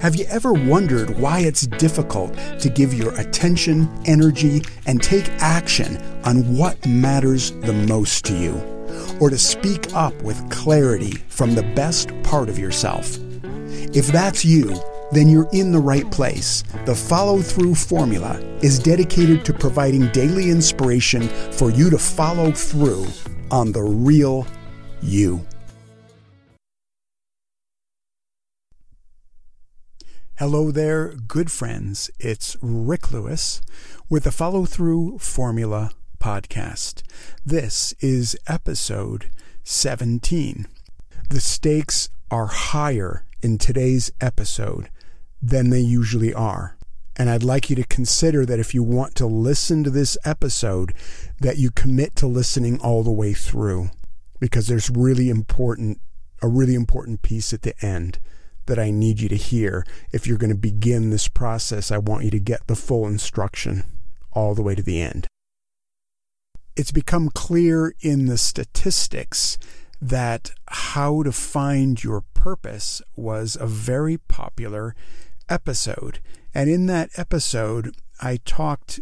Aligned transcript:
Have 0.00 0.16
you 0.16 0.24
ever 0.30 0.54
wondered 0.54 1.18
why 1.18 1.40
it's 1.40 1.66
difficult 1.66 2.34
to 2.60 2.70
give 2.70 2.94
your 2.94 3.14
attention, 3.20 3.86
energy, 4.06 4.62
and 4.86 5.02
take 5.02 5.28
action 5.40 5.98
on 6.24 6.56
what 6.56 6.86
matters 6.86 7.50
the 7.50 7.74
most 7.74 8.24
to 8.24 8.34
you? 8.34 8.54
Or 9.20 9.28
to 9.28 9.36
speak 9.36 9.92
up 9.92 10.14
with 10.22 10.50
clarity 10.50 11.10
from 11.28 11.54
the 11.54 11.64
best 11.74 12.10
part 12.22 12.48
of 12.48 12.58
yourself? 12.58 13.18
If 13.92 14.06
that's 14.06 14.42
you, 14.42 14.74
then 15.12 15.28
you're 15.28 15.50
in 15.52 15.70
the 15.70 15.78
right 15.78 16.10
place. 16.10 16.64
The 16.86 16.94
follow 16.94 17.42
through 17.42 17.74
formula 17.74 18.40
is 18.62 18.78
dedicated 18.78 19.44
to 19.44 19.52
providing 19.52 20.08
daily 20.12 20.48
inspiration 20.48 21.28
for 21.52 21.68
you 21.68 21.90
to 21.90 21.98
follow 21.98 22.52
through 22.52 23.06
on 23.50 23.70
the 23.70 23.82
real 23.82 24.46
you. 25.02 25.46
Hello 30.40 30.70
there, 30.70 31.12
good 31.28 31.52
friends. 31.52 32.10
It's 32.18 32.56
Rick 32.62 33.12
Lewis 33.12 33.60
with 34.08 34.24
the 34.24 34.32
Follow 34.32 34.64
Through 34.64 35.18
Formula 35.18 35.90
podcast. 36.18 37.02
This 37.44 37.92
is 38.00 38.38
episode 38.46 39.30
17. 39.64 40.66
The 41.28 41.40
stakes 41.40 42.08
are 42.30 42.46
higher 42.46 43.26
in 43.42 43.58
today's 43.58 44.10
episode 44.18 44.88
than 45.42 45.68
they 45.68 45.80
usually 45.80 46.32
are. 46.32 46.78
And 47.16 47.28
I'd 47.28 47.42
like 47.42 47.68
you 47.68 47.76
to 47.76 47.84
consider 47.84 48.46
that 48.46 48.58
if 48.58 48.74
you 48.74 48.82
want 48.82 49.14
to 49.16 49.26
listen 49.26 49.84
to 49.84 49.90
this 49.90 50.16
episode, 50.24 50.94
that 51.38 51.58
you 51.58 51.70
commit 51.70 52.16
to 52.16 52.26
listening 52.26 52.80
all 52.80 53.02
the 53.02 53.12
way 53.12 53.34
through 53.34 53.90
because 54.38 54.68
there's 54.68 54.88
really 54.88 55.28
important 55.28 56.00
a 56.40 56.48
really 56.48 56.74
important 56.74 57.20
piece 57.20 57.52
at 57.52 57.60
the 57.60 57.74
end 57.84 58.18
that 58.66 58.78
I 58.78 58.90
need 58.90 59.20
you 59.20 59.28
to 59.28 59.36
hear. 59.36 59.84
If 60.12 60.26
you're 60.26 60.38
going 60.38 60.52
to 60.52 60.56
begin 60.56 61.10
this 61.10 61.28
process, 61.28 61.90
I 61.90 61.98
want 61.98 62.24
you 62.24 62.30
to 62.30 62.38
get 62.38 62.66
the 62.66 62.76
full 62.76 63.06
instruction 63.06 63.84
all 64.32 64.54
the 64.54 64.62
way 64.62 64.74
to 64.74 64.82
the 64.82 65.00
end. 65.00 65.26
It's 66.76 66.92
become 66.92 67.30
clear 67.30 67.94
in 68.00 68.26
the 68.26 68.38
statistics 68.38 69.58
that 70.00 70.52
how 70.68 71.22
to 71.22 71.32
find 71.32 72.02
your 72.02 72.22
purpose 72.32 73.02
was 73.16 73.56
a 73.60 73.66
very 73.66 74.16
popular 74.16 74.94
episode. 75.48 76.20
And 76.54 76.70
in 76.70 76.86
that 76.86 77.10
episode, 77.16 77.94
I 78.20 78.38
talked 78.44 79.00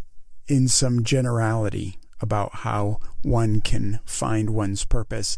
in 0.49 0.67
some 0.67 1.05
generality 1.05 1.99
about 2.21 2.57
how 2.57 2.99
one 3.23 3.61
can 3.61 4.01
find 4.05 4.51
one's 4.51 4.85
purpose 4.85 5.37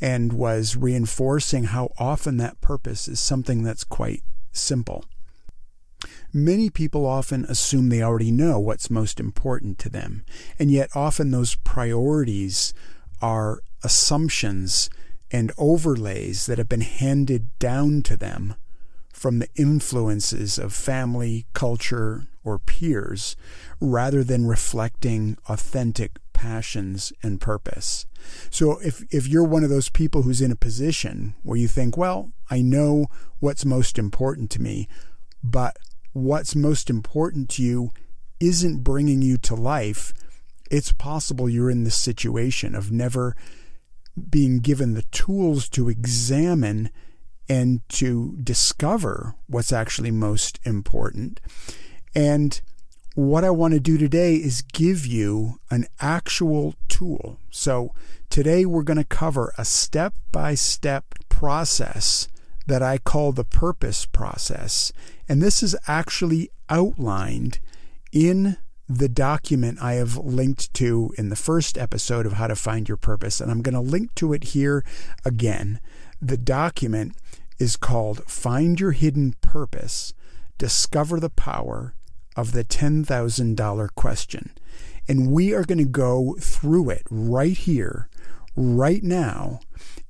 and 0.00 0.32
was 0.32 0.76
reinforcing 0.76 1.64
how 1.64 1.90
often 1.98 2.36
that 2.38 2.60
purpose 2.60 3.08
is 3.08 3.20
something 3.20 3.62
that's 3.62 3.84
quite 3.84 4.22
simple. 4.52 5.04
Many 6.32 6.70
people 6.70 7.06
often 7.06 7.44
assume 7.44 7.88
they 7.88 8.02
already 8.02 8.30
know 8.30 8.58
what's 8.58 8.90
most 8.90 9.20
important 9.20 9.78
to 9.80 9.88
them, 9.88 10.24
and 10.58 10.70
yet 10.70 10.90
often 10.94 11.30
those 11.30 11.56
priorities 11.56 12.72
are 13.20 13.60
assumptions 13.84 14.90
and 15.30 15.52
overlays 15.58 16.46
that 16.46 16.58
have 16.58 16.68
been 16.68 16.82
handed 16.82 17.56
down 17.58 18.02
to 18.02 18.16
them 18.16 18.54
from 19.12 19.38
the 19.38 19.48
influences 19.54 20.58
of 20.58 20.72
family, 20.72 21.46
culture, 21.52 22.26
or 22.44 22.58
peers, 22.58 23.36
rather 23.80 24.24
than 24.24 24.46
reflecting 24.46 25.36
authentic 25.48 26.18
passions 26.32 27.12
and 27.22 27.40
purpose. 27.40 28.06
So 28.50 28.78
if, 28.80 29.04
if 29.12 29.28
you're 29.28 29.44
one 29.44 29.64
of 29.64 29.70
those 29.70 29.88
people 29.88 30.22
who's 30.22 30.40
in 30.40 30.50
a 30.50 30.56
position 30.56 31.34
where 31.42 31.58
you 31.58 31.68
think, 31.68 31.96
well, 31.96 32.32
I 32.50 32.62
know 32.62 33.06
what's 33.38 33.64
most 33.64 33.98
important 33.98 34.50
to 34.52 34.62
me, 34.62 34.88
but 35.42 35.76
what's 36.12 36.54
most 36.54 36.90
important 36.90 37.48
to 37.50 37.62
you 37.62 37.90
isn't 38.40 38.82
bringing 38.82 39.22
you 39.22 39.38
to 39.38 39.54
life, 39.54 40.12
it's 40.70 40.92
possible 40.92 41.48
you're 41.48 41.70
in 41.70 41.84
this 41.84 41.94
situation 41.94 42.74
of 42.74 42.90
never 42.90 43.36
being 44.28 44.58
given 44.58 44.94
the 44.94 45.04
tools 45.12 45.68
to 45.70 45.88
examine 45.88 46.90
and 47.48 47.86
to 47.88 48.36
discover 48.42 49.34
what's 49.46 49.72
actually 49.72 50.10
most 50.10 50.58
important. 50.64 51.40
And 52.14 52.60
what 53.14 53.44
I 53.44 53.50
want 53.50 53.74
to 53.74 53.80
do 53.80 53.98
today 53.98 54.36
is 54.36 54.62
give 54.62 55.06
you 55.06 55.60
an 55.70 55.86
actual 56.00 56.74
tool. 56.88 57.38
So, 57.50 57.94
today 58.30 58.64
we're 58.64 58.82
going 58.82 58.98
to 58.98 59.04
cover 59.04 59.52
a 59.58 59.64
step 59.64 60.14
by 60.30 60.54
step 60.54 61.04
process 61.28 62.28
that 62.66 62.82
I 62.82 62.98
call 62.98 63.32
the 63.32 63.44
purpose 63.44 64.06
process. 64.06 64.92
And 65.28 65.42
this 65.42 65.62
is 65.62 65.76
actually 65.86 66.50
outlined 66.70 67.58
in 68.12 68.56
the 68.88 69.08
document 69.08 69.82
I 69.82 69.94
have 69.94 70.16
linked 70.16 70.72
to 70.74 71.12
in 71.16 71.28
the 71.28 71.36
first 71.36 71.78
episode 71.78 72.26
of 72.26 72.34
How 72.34 72.46
to 72.46 72.56
Find 72.56 72.88
Your 72.88 72.96
Purpose. 72.96 73.40
And 73.40 73.50
I'm 73.50 73.62
going 73.62 73.74
to 73.74 73.80
link 73.80 74.14
to 74.16 74.32
it 74.32 74.44
here 74.44 74.84
again. 75.24 75.80
The 76.20 76.36
document 76.36 77.16
is 77.58 77.76
called 77.76 78.24
Find 78.24 78.78
Your 78.78 78.92
Hidden 78.92 79.36
Purpose 79.40 80.14
Discover 80.58 81.20
the 81.20 81.30
Power 81.30 81.94
of 82.36 82.52
the 82.52 82.64
$10,000 82.64 83.88
question. 83.94 84.52
And 85.08 85.32
we 85.32 85.52
are 85.52 85.64
going 85.64 85.78
to 85.78 85.84
go 85.84 86.36
through 86.40 86.90
it 86.90 87.02
right 87.10 87.56
here, 87.56 88.08
right 88.56 89.02
now. 89.02 89.60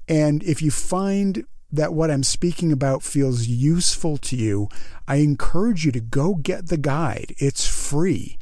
And 0.09 0.43
if 0.43 0.61
you 0.61 0.71
find 0.71 1.47
that 1.71 1.94
what 1.94 2.11
I'm 2.11 2.22
speaking 2.22 2.71
about 2.71 3.03
feels 3.03 3.47
useful 3.47 4.19
to 4.19 4.37
you, 4.37 4.69
I 5.09 5.16
encourage 5.16 5.87
you 5.87 5.93
to 5.93 6.00
go 6.00 6.34
get 6.34 6.69
the 6.69 6.77
guide. 6.77 7.34
It's 7.38 7.66
free. 7.66 8.38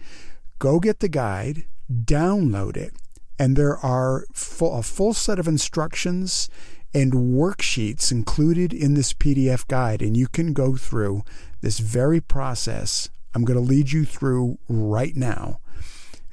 Go 0.59 0.81
get 0.81 0.99
the 0.99 1.09
guide, 1.09 1.65
download 1.91 2.77
it, 2.77 2.95
and 3.39 3.57
there 3.57 3.79
are 3.79 4.27
full, 4.35 4.77
a 4.77 4.83
full 4.83 5.15
set 5.15 5.39
of 5.39 5.49
instructions 5.49 6.51
and 6.93 7.13
worksheets 7.13 8.11
included 8.11 8.73
in 8.73 8.95
this 8.95 9.13
PDF 9.13 9.67
guide, 9.69 10.03
and 10.03 10.17
you 10.17 10.27
can 10.27 10.53
go 10.53 10.77
through 10.77 11.23
this 11.61 11.79
very 11.79 12.21
process 12.21 13.09
I'm 13.35 13.45
going 13.45 13.59
to 13.59 13.65
lead 13.65 13.93
you 13.93 14.05
through 14.05 14.59
right 14.69 15.15
now. 15.17 15.61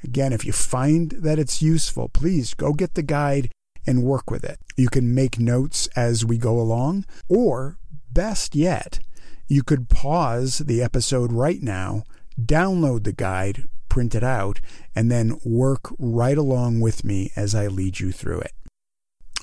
Again, 0.02 0.32
if 0.32 0.44
you 0.44 0.52
find 0.52 1.10
that 1.12 1.38
it's 1.38 1.62
useful, 1.62 2.08
please 2.08 2.54
go 2.54 2.72
get 2.72 2.94
the 2.94 3.02
guide 3.02 3.50
and 3.86 4.04
work 4.04 4.30
with 4.30 4.44
it. 4.44 4.60
You 4.76 4.88
can 4.88 5.14
make 5.14 5.38
notes 5.38 5.88
as 5.96 6.24
we 6.24 6.38
go 6.38 6.60
along, 6.60 7.04
or 7.28 7.78
best 8.10 8.54
yet, 8.54 9.00
you 9.48 9.62
could 9.62 9.88
pause 9.88 10.58
the 10.58 10.82
episode 10.82 11.32
right 11.32 11.62
now, 11.62 12.04
download 12.40 13.04
the 13.04 13.12
guide, 13.12 13.64
print 13.88 14.14
it 14.14 14.22
out, 14.22 14.60
and 14.94 15.10
then 15.10 15.40
work 15.44 15.92
right 15.98 16.36
along 16.36 16.80
with 16.80 17.04
me 17.04 17.32
as 17.34 17.54
I 17.54 17.66
lead 17.66 17.98
you 17.98 18.12
through 18.12 18.40
it. 18.40 18.52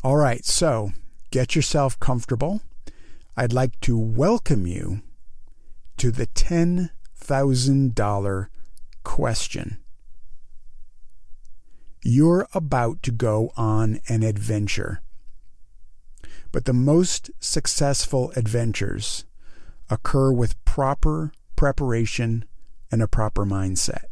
All 0.03 0.17
right, 0.17 0.45
so 0.45 0.91
get 1.31 1.55
yourself 1.55 1.99
comfortable. 1.99 2.61
I'd 3.35 3.51
like 3.51 3.79
to 3.81 3.97
welcome 3.97 4.67
you 4.67 5.01
to 5.97 6.11
the 6.11 6.27
10 6.27 6.91
$1,000 7.27 8.47
question. 9.03 9.77
You're 12.03 12.47
about 12.53 13.01
to 13.03 13.11
go 13.11 13.51
on 13.57 13.99
an 14.07 14.23
adventure. 14.23 15.01
But 16.51 16.65
the 16.65 16.73
most 16.73 17.31
successful 17.39 18.31
adventures 18.35 19.25
occur 19.89 20.31
with 20.31 20.63
proper 20.65 21.31
preparation 21.55 22.45
and 22.91 23.01
a 23.01 23.07
proper 23.07 23.45
mindset. 23.45 24.05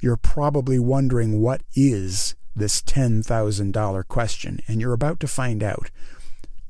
You're 0.00 0.16
probably 0.16 0.78
wondering 0.78 1.40
what 1.40 1.62
is 1.74 2.34
this 2.54 2.82
$10,000 2.82 4.08
question, 4.08 4.60
and 4.66 4.80
you're 4.80 4.92
about 4.92 5.20
to 5.20 5.28
find 5.28 5.62
out. 5.62 5.90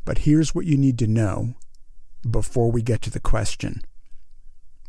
But 0.04 0.18
here's 0.18 0.54
what 0.54 0.66
you 0.66 0.76
need 0.76 0.98
to 0.98 1.06
know 1.06 1.54
before 2.28 2.70
we 2.70 2.82
get 2.82 3.02
to 3.02 3.10
the 3.10 3.20
question. 3.20 3.82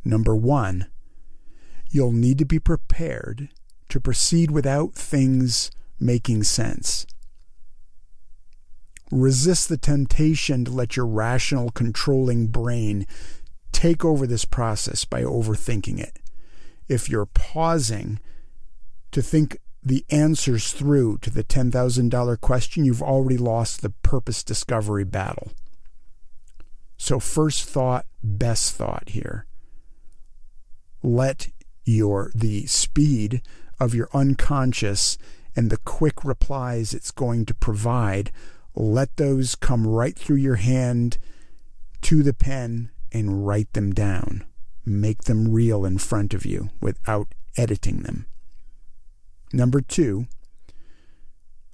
Number 0.04 0.36
one, 0.36 0.88
you'll 1.90 2.12
need 2.12 2.38
to 2.38 2.46
be 2.46 2.60
prepared 2.60 3.50
to 3.90 4.00
proceed 4.00 4.52
without 4.52 4.94
things 4.94 5.72
making 6.00 6.44
sense. 6.44 7.06
Resist 9.12 9.70
the 9.70 9.78
temptation 9.78 10.64
to 10.66 10.72
let 10.72 10.96
your 10.96 11.08
rational, 11.08 11.72
controlling 11.72 12.48
brain 12.48 13.08
take 13.72 14.06
over 14.06 14.28
this 14.28 14.46
process 14.46 15.04
by 15.04 15.24
overthinking 15.24 16.00
it. 16.00 16.20
If 16.88 17.10
you're 17.10 17.26
pausing 17.26 18.20
to 19.12 19.22
think 19.22 19.58
the 19.82 20.06
answers 20.10 20.74
through 20.74 21.18
to 21.20 21.30
the 21.30 21.44
$10,000 21.44 22.42
question, 22.42 22.86
you've 22.86 23.02
already 23.02 23.38
lost 23.38 23.82
the 23.82 23.90
purpose 23.90 24.44
discovery 24.44 25.04
battle. 25.04 25.52
So, 27.00 27.20
first 27.20 27.64
thought, 27.64 28.06
best 28.22 28.76
thought 28.76 29.10
here. 29.10 29.48
Let 31.02 31.48
your 31.86 32.30
the 32.36 32.68
speed 32.68 33.42
of 33.80 33.96
your 33.96 34.10
unconscious 34.14 35.18
and 35.56 35.70
the 35.72 35.78
quick 35.78 36.24
replies 36.24 36.94
it's 36.94 37.10
going 37.10 37.46
to 37.48 37.54
provide 37.56 38.32
let 38.76 39.16
those 39.18 39.56
come 39.56 39.88
right 39.88 40.16
through 40.16 40.38
your 40.38 40.58
hand 40.58 41.18
to 42.02 42.22
the 42.22 42.34
pen 42.34 42.92
and 43.12 43.48
write 43.48 43.74
them 43.74 43.92
down. 43.94 44.46
Make 44.86 45.24
them 45.24 45.52
real 45.52 45.86
in 45.86 45.98
front 45.98 46.34
of 46.34 46.46
you 46.46 46.70
without 46.82 47.34
editing 47.58 48.04
them. 48.04 48.26
Number 49.52 49.82
two, 49.82 50.28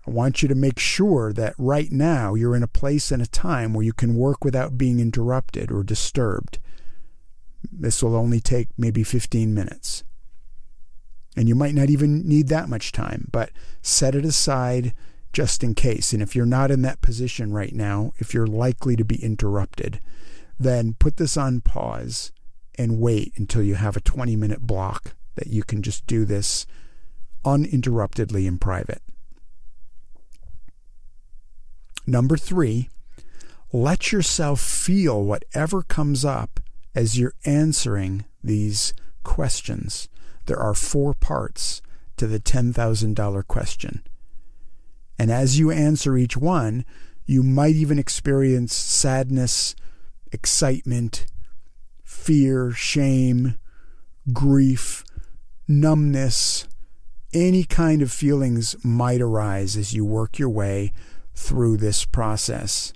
I 0.08 0.12
want 0.12 0.42
you 0.42 0.48
to 0.48 0.56
make 0.56 0.78
sure 0.78 1.34
that 1.34 1.56
right 1.58 1.92
now 1.92 2.36
you're 2.36 2.56
in 2.56 2.64
a 2.64 2.68
place 2.68 3.12
and 3.12 3.22
a 3.22 3.28
time 3.28 3.74
where 3.74 3.86
you 3.86 3.94
can 3.94 4.16
work 4.16 4.44
without 4.44 4.78
being 4.78 5.00
interrupted 5.00 5.72
or 5.72 5.84
disturbed. 5.84 6.60
This 7.72 8.04
will 8.04 8.16
only 8.16 8.40
take 8.40 8.68
maybe 8.78 9.04
15 9.04 9.54
minutes. 9.54 10.04
And 11.36 11.50
you 11.50 11.56
might 11.56 11.74
not 11.74 11.90
even 11.90 12.28
need 12.28 12.48
that 12.50 12.70
much 12.70 12.92
time, 12.92 13.28
but 13.32 13.50
set 13.82 14.16
it 14.16 14.26
aside 14.26 14.94
just 15.34 15.64
in 15.64 15.74
case. 15.74 16.14
And 16.14 16.22
if 16.22 16.36
you're 16.36 16.46
not 16.46 16.72
in 16.72 16.82
that 16.84 17.02
position 17.02 17.52
right 17.52 17.74
now, 17.74 18.14
if 18.18 18.34
you're 18.34 18.48
likely 18.48 18.96
to 18.96 19.04
be 19.04 19.22
interrupted, 19.22 20.00
then 20.60 20.94
put 20.94 21.18
this 21.18 21.36
on 21.36 21.62
pause 21.62 22.32
and 22.78 23.00
wait 23.00 23.34
until 23.36 23.64
you 23.64 23.76
have 23.76 23.98
a 23.98 24.02
20 24.02 24.36
minute 24.36 24.62
block 24.62 25.16
that 25.36 25.48
you 25.48 25.64
can 25.64 25.82
just 25.82 26.06
do 26.08 26.26
this 26.26 26.66
uninterruptedly 27.44 28.46
in 28.48 28.58
private. 28.58 29.02
Number 32.08 32.38
three, 32.38 32.90
let 33.72 34.12
yourself 34.12 34.62
feel 34.62 35.24
whatever 35.24 35.82
comes 35.82 36.24
up 36.24 36.60
as 36.94 37.18
you're 37.18 37.34
answering 37.46 38.26
these 38.44 38.94
questions. 39.24 40.08
There 40.46 40.60
are 40.60 40.74
four 40.74 41.14
parts 41.14 41.82
to 42.18 42.28
the 42.28 42.40
$10,000 42.40 43.48
question. 43.48 44.04
And 45.18 45.32
as 45.32 45.60
you 45.60 45.72
answer 45.72 46.18
each 46.18 46.38
one, 46.38 46.86
you 47.26 47.42
might 47.42 47.76
even 47.76 47.98
experience 47.98 48.74
sadness, 48.74 49.76
excitement, 50.32 51.26
fear, 52.04 52.72
shame, 52.72 53.58
grief, 54.32 55.04
numbness, 55.68 56.68
any 57.34 57.64
kind 57.64 58.02
of 58.02 58.12
feelings 58.12 58.76
might 58.84 59.22
arise 59.22 59.76
as 59.76 59.94
you 59.94 60.06
work 60.06 60.40
your 60.40 60.50
way 60.50 60.94
through 61.36 61.78
this 61.78 62.06
process. 62.06 62.94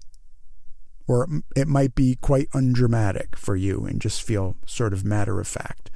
Or 1.08 1.28
it 1.56 1.68
might 1.68 1.96
be 1.96 2.18
quite 2.22 2.48
undramatic 2.54 3.36
for 3.36 3.56
you 3.56 3.86
and 3.86 4.02
just 4.02 4.22
feel 4.22 4.56
sort 4.66 4.94
of 4.94 5.04
matter 5.04 5.40
of 5.40 5.48
fact. 5.48 5.90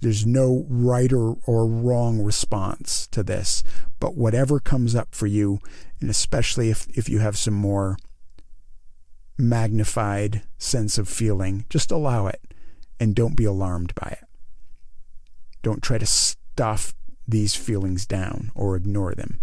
There's 0.00 0.26
no 0.26 0.66
right 0.68 1.12
or, 1.12 1.36
or 1.46 1.66
wrong 1.66 2.20
response 2.20 3.06
to 3.08 3.22
this, 3.22 3.62
but 4.00 4.16
whatever 4.16 4.58
comes 4.58 4.96
up 4.96 5.14
for 5.14 5.28
you, 5.28 5.60
and 6.00 6.10
especially 6.10 6.70
if, 6.70 6.88
if 6.88 7.08
you 7.08 7.20
have 7.20 7.36
some 7.38 7.54
more 7.54 7.96
magnified 9.38 10.42
sense 10.58 10.98
of 10.98 11.08
feeling, 11.08 11.66
just 11.70 11.92
allow 11.92 12.26
it 12.26 12.40
and 12.98 13.14
don't 13.14 13.36
be 13.36 13.44
alarmed 13.44 13.94
by 13.94 14.08
it. 14.20 14.24
Don't 15.62 15.82
try 15.82 15.98
to 15.98 16.06
stuff 16.06 16.94
these 17.26 17.54
feelings 17.54 18.06
down 18.06 18.50
or 18.54 18.76
ignore 18.76 19.14
them. 19.14 19.40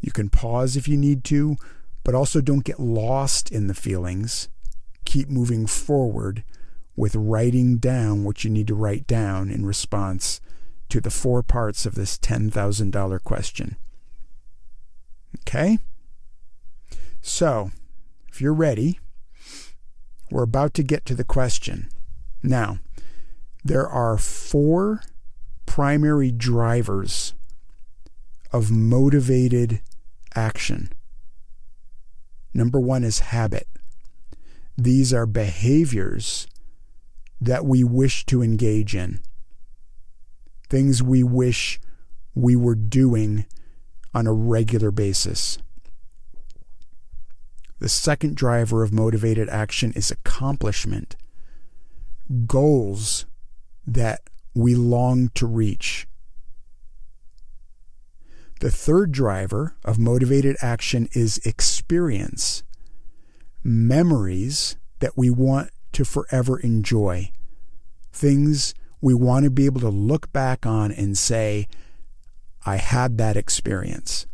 You 0.00 0.12
can 0.12 0.30
pause 0.30 0.76
if 0.76 0.88
you 0.88 0.96
need 0.96 1.24
to, 1.24 1.56
but 2.04 2.14
also 2.14 2.40
don't 2.40 2.64
get 2.64 2.80
lost 2.80 3.50
in 3.50 3.66
the 3.66 3.74
feelings. 3.74 4.48
Keep 5.04 5.28
moving 5.28 5.66
forward 5.66 6.44
with 6.96 7.14
writing 7.14 7.78
down 7.78 8.24
what 8.24 8.44
you 8.44 8.50
need 8.50 8.66
to 8.68 8.74
write 8.74 9.06
down 9.06 9.50
in 9.50 9.64
response 9.64 10.40
to 10.88 11.00
the 11.00 11.10
four 11.10 11.42
parts 11.42 11.86
of 11.86 11.94
this 11.94 12.18
$10,000 12.18 13.24
question. 13.24 13.76
Okay? 15.40 15.78
So, 17.22 17.70
if 18.28 18.40
you're 18.40 18.54
ready, 18.54 18.98
we're 20.30 20.42
about 20.42 20.74
to 20.74 20.82
get 20.82 21.04
to 21.06 21.14
the 21.14 21.24
question. 21.24 21.88
Now, 22.42 22.78
there 23.64 23.86
are 23.86 24.16
four 24.16 25.02
primary 25.66 26.30
drivers 26.30 27.34
of 28.52 28.70
motivated 28.70 29.80
action. 30.34 30.92
Number 32.52 32.80
one 32.80 33.04
is 33.04 33.20
habit. 33.20 33.68
These 34.76 35.12
are 35.12 35.26
behaviors 35.26 36.46
that 37.40 37.64
we 37.64 37.84
wish 37.84 38.26
to 38.26 38.42
engage 38.42 38.94
in, 38.94 39.20
things 40.68 41.02
we 41.02 41.22
wish 41.22 41.80
we 42.34 42.56
were 42.56 42.74
doing 42.74 43.46
on 44.14 44.26
a 44.26 44.32
regular 44.32 44.90
basis. 44.90 45.58
The 47.78 47.88
second 47.88 48.36
driver 48.36 48.82
of 48.82 48.92
motivated 48.92 49.48
action 49.48 49.92
is 49.92 50.10
accomplishment, 50.10 51.16
goals 52.46 53.24
that 53.86 54.20
we 54.54 54.74
long 54.74 55.30
to 55.34 55.46
reach. 55.46 56.06
The 58.60 58.70
third 58.70 59.10
driver 59.10 59.74
of 59.86 59.98
motivated 59.98 60.54
action 60.60 61.08
is 61.12 61.38
experience, 61.46 62.62
memories 63.64 64.76
that 64.98 65.16
we 65.16 65.30
want 65.30 65.70
to 65.92 66.04
forever 66.04 66.60
enjoy, 66.60 67.32
things 68.12 68.74
we 69.00 69.14
want 69.14 69.44
to 69.44 69.50
be 69.50 69.64
able 69.64 69.80
to 69.80 69.88
look 69.88 70.30
back 70.34 70.66
on 70.66 70.92
and 70.92 71.16
say, 71.16 71.68
I 72.66 72.76
had 72.76 73.16
that 73.16 73.34
experience. 73.34 74.26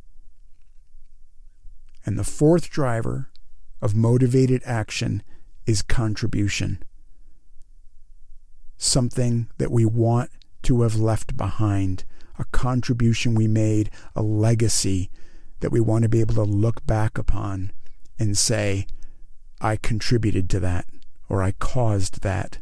And 2.05 2.19
the 2.19 2.25
fourth 2.25 2.69
driver 2.69 3.31
of 3.81 3.95
motivated 3.95 4.61
action 4.65 5.23
is 5.67 5.83
contribution. 5.83 6.83
Something 8.77 9.49
that 9.59 9.71
we 9.71 9.85
want 9.85 10.31
to 10.63 10.83
have 10.83 10.97
left 10.97 11.37
behind 11.37 12.05
a 12.39 12.45
contribution 12.47 13.35
we 13.35 13.47
made, 13.47 13.91
a 14.15 14.23
legacy 14.23 15.11
that 15.61 15.73
we 15.73 15.81
want 15.81 16.03
to 16.03 16.09
be 16.09 16.21
able 16.21 16.35
to 16.35 16.43
look 16.43 16.87
back 16.87 17.19
upon 17.19 17.73
and 18.19 18.37
say, 18.37 18.87
I 19.61 19.77
contributed 19.77 20.51
to 20.51 20.61
that 20.61 20.87
or 21.29 21.43
I 21.43 21.53
caused 21.53 22.23
that. 22.23 22.59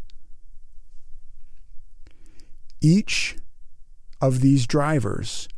Each 2.80 3.36
of 4.20 4.40
these 4.40 4.66
drivers 4.66 5.48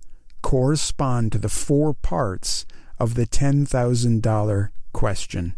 correspond 0.42 1.32
to 1.32 1.38
the 1.38 1.48
four 1.48 1.92
parts 1.92 2.66
of 2.98 3.14
the 3.14 3.26
$10,000 3.26 4.69
question. 4.92 5.54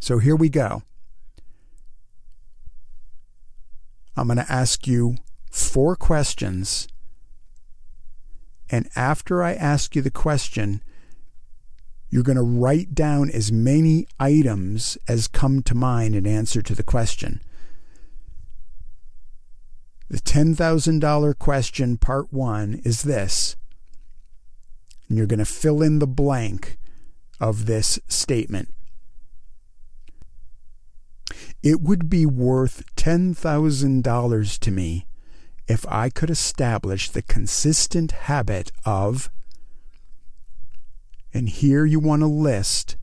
So 0.00 0.18
here 0.18 0.36
we 0.36 0.48
go. 0.48 0.82
I'm 4.16 4.26
going 4.26 4.38
to 4.38 4.52
ask 4.52 4.86
you 4.86 5.16
four 5.50 5.96
questions. 5.96 6.88
And 8.70 8.88
after 8.94 9.42
I 9.42 9.54
ask 9.54 9.96
you 9.96 10.02
the 10.02 10.10
question, 10.10 10.82
you're 12.08 12.22
going 12.22 12.36
to 12.36 12.42
write 12.42 12.94
down 12.94 13.30
as 13.30 13.52
many 13.52 14.06
items 14.18 14.96
as 15.08 15.28
come 15.28 15.62
to 15.62 15.74
mind 15.74 16.14
in 16.14 16.26
answer 16.26 16.62
to 16.62 16.74
the 16.74 16.82
question. 16.82 17.40
The 20.08 20.18
$10,000 20.18 21.38
question, 21.38 21.96
part 21.96 22.32
one, 22.32 22.80
is 22.84 23.02
this. 23.02 23.56
And 25.08 25.16
you're 25.16 25.28
going 25.28 25.38
to 25.38 25.44
fill 25.44 25.82
in 25.82 26.00
the 26.00 26.06
blank 26.06 26.78
of 27.40 27.66
this 27.66 27.98
statement. 28.08 28.72
It 31.62 31.80
would 31.80 32.10
be 32.10 32.26
worth 32.26 32.82
$10,000 32.96 34.58
to 34.58 34.70
me 34.70 35.06
if 35.70 35.86
I 35.86 36.10
could 36.10 36.30
establish 36.30 37.10
the 37.10 37.22
consistent 37.22 38.10
habit 38.10 38.72
of, 38.84 39.30
and 41.32 41.48
here 41.48 41.84
you 41.84 42.00
want 42.00 42.22
to 42.22 42.26
list 42.26 42.96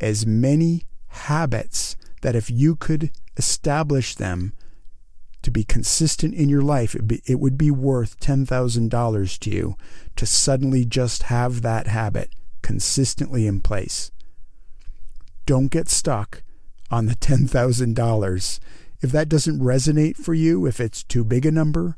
as 0.00 0.24
many 0.24 0.84
habits 1.08 1.94
that 2.22 2.34
if 2.34 2.50
you 2.50 2.76
could 2.76 3.10
establish 3.36 4.14
them 4.14 4.54
to 5.42 5.50
be 5.50 5.64
consistent 5.64 6.32
in 6.32 6.48
your 6.48 6.62
life, 6.62 6.94
it, 6.94 7.06
be, 7.06 7.20
it 7.26 7.38
would 7.38 7.58
be 7.58 7.70
worth 7.70 8.18
$10,000 8.20 9.38
to 9.40 9.50
you 9.50 9.76
to 10.16 10.24
suddenly 10.24 10.86
just 10.86 11.24
have 11.24 11.60
that 11.60 11.88
habit 11.88 12.30
consistently 12.62 13.46
in 13.46 13.60
place. 13.60 14.10
Don't 15.44 15.68
get 15.70 15.90
stuck 15.90 16.42
on 16.90 17.04
the 17.04 17.16
$10,000 17.16 18.60
if 19.02 19.10
that 19.10 19.28
doesn't 19.28 19.60
resonate 19.60 20.16
for 20.16 20.32
you, 20.32 20.64
if 20.64 20.80
it's 20.80 21.02
too 21.02 21.24
big 21.24 21.44
a 21.44 21.50
number 21.50 21.96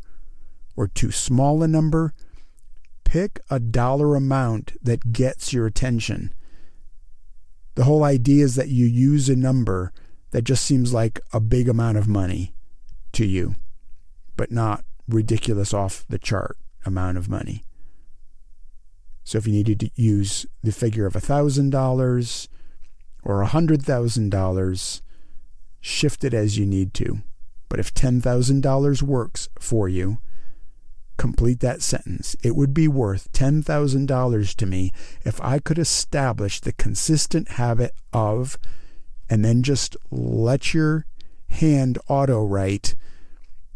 or 0.75 0.89
too 0.89 1.13
small 1.13 1.63
a 1.63 1.69
number, 1.69 2.15
pick 3.05 3.39
a 3.51 3.61
dollar 3.61 4.17
amount 4.17 4.73
that 4.83 5.13
gets 5.13 5.53
your 5.53 5.67
attention. 5.67 6.33
The 7.75 7.85
whole 7.85 8.03
idea 8.03 8.45
is 8.45 8.55
that 8.57 8.69
you 8.69 8.87
use 8.87 9.29
a 9.29 9.37
number 9.37 9.93
that 10.31 10.43
just 10.43 10.65
seems 10.65 10.93
like 10.95 11.21
a 11.33 11.41
big 11.41 11.69
amount 11.69 11.99
of 11.99 12.09
money 12.09 12.55
to 13.13 13.27
you, 13.27 13.57
but 14.37 14.51
not 14.51 14.85
ridiculous 15.07 15.75
off 15.75 16.05
the 16.09 16.19
chart 16.19 16.57
amount 16.87 17.19
of 17.19 17.29
money. 17.29 17.63
So 19.25 19.39
if 19.39 19.47
you 19.47 19.53
needed 19.53 19.81
to 19.81 19.91
use 19.95 20.47
the 20.63 20.73
figure 20.73 21.07
of 21.07 21.15
$1,000 21.15 22.49
or 23.23 23.45
$100,000, 23.45 25.01
shift 25.85 26.25
it 26.25 26.33
as 26.33 26.57
you 26.57 26.65
need 26.65 26.95
to. 26.95 27.19
But 27.69 27.79
if 27.79 27.93
$10,000 27.93 29.03
works 29.03 29.51
for 29.59 29.87
you, 29.87 30.19
complete 31.19 31.61
that 31.61 31.83
sentence. 31.83 32.35
It 32.43 32.57
would 32.57 32.73
be 32.73 32.89
worth 32.89 33.31
$10,000 33.33 34.55
to 34.55 34.67
me 34.67 34.93
if 35.25 35.41
I 35.43 35.59
could 35.59 35.79
establish 35.79 36.61
the 36.61 36.73
consistent 36.73 37.53
habit 37.53 37.93
of, 38.15 38.59
and 39.29 39.45
then 39.45 39.63
just 39.63 39.95
let 40.11 40.73
your 40.73 41.05
hand 41.51 41.99
auto 42.09 42.43
write, 42.43 42.95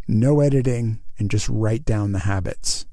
no 0.06 0.40
editing, 0.40 1.00
and 1.18 1.30
just 1.30 1.48
write 1.48 1.84
down 1.84 2.12
the 2.12 2.20
habits. 2.20 2.86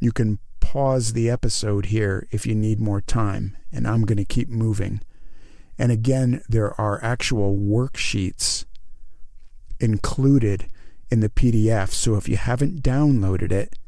You 0.00 0.12
can 0.12 0.38
pause 0.60 1.12
the 1.12 1.28
episode 1.28 1.86
here 1.86 2.26
if 2.30 2.46
you 2.46 2.54
need 2.54 2.80
more 2.80 3.02
time, 3.02 3.56
and 3.70 3.86
I'm 3.86 4.02
going 4.02 4.16
to 4.16 4.24
keep 4.24 4.48
moving. 4.48 5.02
And 5.78 5.92
again, 5.92 6.42
there 6.48 6.78
are 6.80 7.02
actual 7.04 7.56
worksheets 7.56 8.64
included 9.78 10.66
in 11.10 11.20
the 11.20 11.28
PDF. 11.28 11.90
So 11.90 12.16
if 12.16 12.28
you 12.28 12.36
haven't 12.36 12.82
downloaded 12.82 13.52
it, 13.52 13.78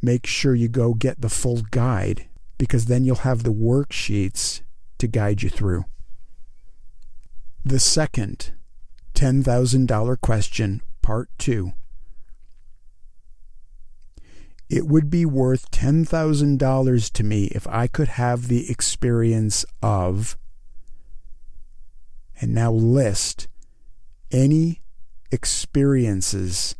make 0.00 0.26
sure 0.26 0.54
you 0.54 0.68
go 0.68 0.94
get 0.94 1.20
the 1.20 1.28
full 1.28 1.62
guide 1.70 2.28
because 2.58 2.86
then 2.86 3.04
you'll 3.04 3.16
have 3.16 3.42
the 3.42 3.52
worksheets 3.52 4.62
to 4.98 5.06
guide 5.06 5.42
you 5.42 5.48
through. 5.48 5.84
The 7.64 7.78
second 7.78 8.52
$10,000 9.14 10.20
question, 10.20 10.82
part 11.00 11.28
two 11.38 11.72
it 14.72 14.86
would 14.86 15.10
be 15.10 15.26
worth 15.26 15.70
$10,000 15.70 17.12
to 17.12 17.22
me 17.22 17.44
if 17.48 17.66
I 17.66 17.86
could 17.86 18.08
have 18.08 18.48
the 18.48 18.70
experience 18.70 19.66
of, 19.82 20.38
and 22.40 22.54
now 22.54 22.72
list 22.72 23.48
any 24.30 24.80
experiences 25.30 26.74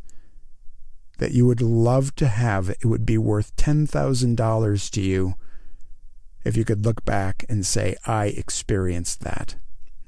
that 1.19 1.33
you 1.33 1.45
would 1.45 1.61
love 1.61 2.15
to 2.15 2.27
have. 2.27 2.71
It 2.71 2.85
would 2.85 3.05
be 3.05 3.19
worth 3.19 3.55
$10,000 3.57 4.89
to 4.89 5.01
you 5.01 5.35
if 6.43 6.57
you 6.57 6.65
could 6.65 6.83
look 6.83 7.05
back 7.05 7.45
and 7.47 7.63
say, 7.63 7.95
I 8.07 8.25
experienced 8.25 9.21
that. 9.21 9.55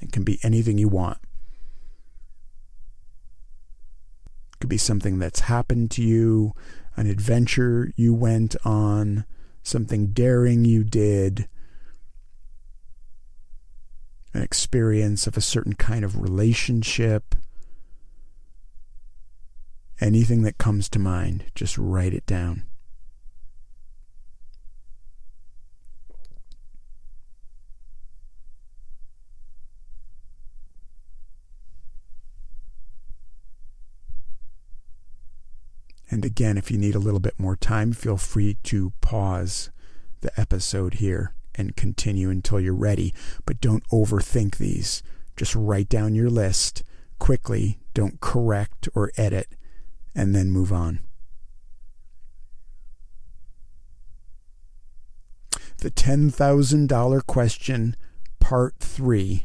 It 0.02 0.12
can 0.12 0.24
be 0.24 0.40
anything 0.42 0.80
you 0.80 0.88
want. 0.88 1.20
It 4.54 4.60
could 4.60 4.70
be 4.72 4.78
something 4.80 5.20
that's 5.20 5.42
happened 5.42 5.92
to 5.92 6.02
you, 6.02 6.56
an 6.96 7.08
adventure 7.08 7.92
you 7.96 8.14
went 8.14 8.56
on, 8.64 9.26
something 9.64 10.08
daring 10.08 10.66
you 10.66 10.84
did, 10.84 11.48
an 14.34 14.42
experience 14.42 15.28
of 15.28 15.38
a 15.38 15.42
certain 15.42 15.74
kind 15.74 16.04
of 16.04 16.22
relationship. 16.22 17.36
Anything 20.02 20.42
that 20.44 20.58
comes 20.58 20.90
to 20.90 21.00
mind, 21.00 21.46
just 21.56 21.78
write 21.78 22.14
it 22.14 22.26
down. 22.26 22.64
And 36.16 36.24
again, 36.24 36.58
if 36.58 36.72
you 36.72 36.78
need 36.78 36.96
a 36.96 37.00
little 37.00 37.20
bit 37.20 37.38
more 37.38 37.58
time, 37.58 37.92
feel 37.92 38.16
free 38.16 38.56
to 38.64 38.94
pause 39.02 39.70
the 40.22 40.32
episode 40.40 40.94
here 40.94 41.34
and 41.56 41.76
continue 41.76 42.30
until 42.30 42.58
you're 42.58 42.74
ready. 42.74 43.14
But 43.46 43.60
don't 43.60 43.86
overthink 43.90 44.56
these. 44.56 45.04
Just 45.36 45.54
write 45.56 45.90
down 45.90 46.16
your 46.16 46.30
list 46.30 46.84
quickly. 47.20 47.80
Don't 47.94 48.22
correct 48.22 48.88
or 48.96 49.12
edit, 49.18 49.50
and 50.16 50.34
then 50.34 50.52
move 50.52 50.72
on. 50.72 51.02
The 55.80 55.92
$10,000 55.92 57.28
question, 57.28 57.98
part 58.40 58.76
three. 58.80 59.44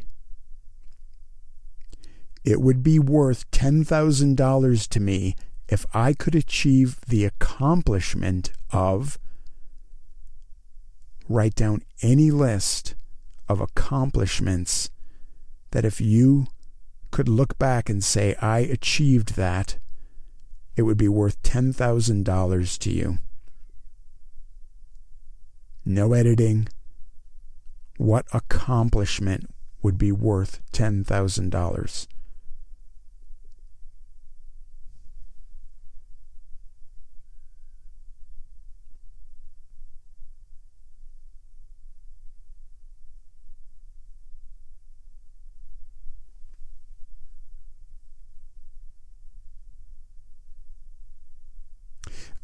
It 2.45 2.61
would 2.61 2.81
be 2.81 2.97
worth 2.97 3.51
$10,000 3.51 4.87
to 4.87 4.99
me 5.01 5.35
if 5.71 5.85
I 5.93 6.11
could 6.13 6.35
achieve 6.35 6.99
the 7.07 7.23
accomplishment 7.23 8.51
of 8.71 9.17
write 11.29 11.55
down 11.55 11.81
any 12.01 12.29
list 12.29 12.93
of 13.47 13.61
accomplishments 13.61 14.91
that 15.71 15.85
if 15.85 16.01
you 16.01 16.47
could 17.09 17.29
look 17.29 17.57
back 17.57 17.89
and 17.89 18.03
say, 18.03 18.35
I 18.41 18.59
achieved 18.59 19.35
that, 19.35 19.77
it 20.75 20.81
would 20.81 20.97
be 20.97 21.07
worth 21.07 21.41
$10,000 21.41 22.77
to 22.79 22.91
you. 22.91 23.19
No 25.85 26.11
editing. 26.11 26.67
What 27.97 28.25
accomplishment 28.33 29.49
would 29.81 29.97
be 29.97 30.11
worth 30.11 30.59
$10,000? 30.73 32.07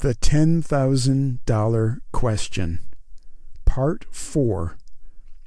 The 0.00 0.14
$10,000 0.14 2.00
question, 2.12 2.78
part 3.64 4.04
four. 4.14 4.76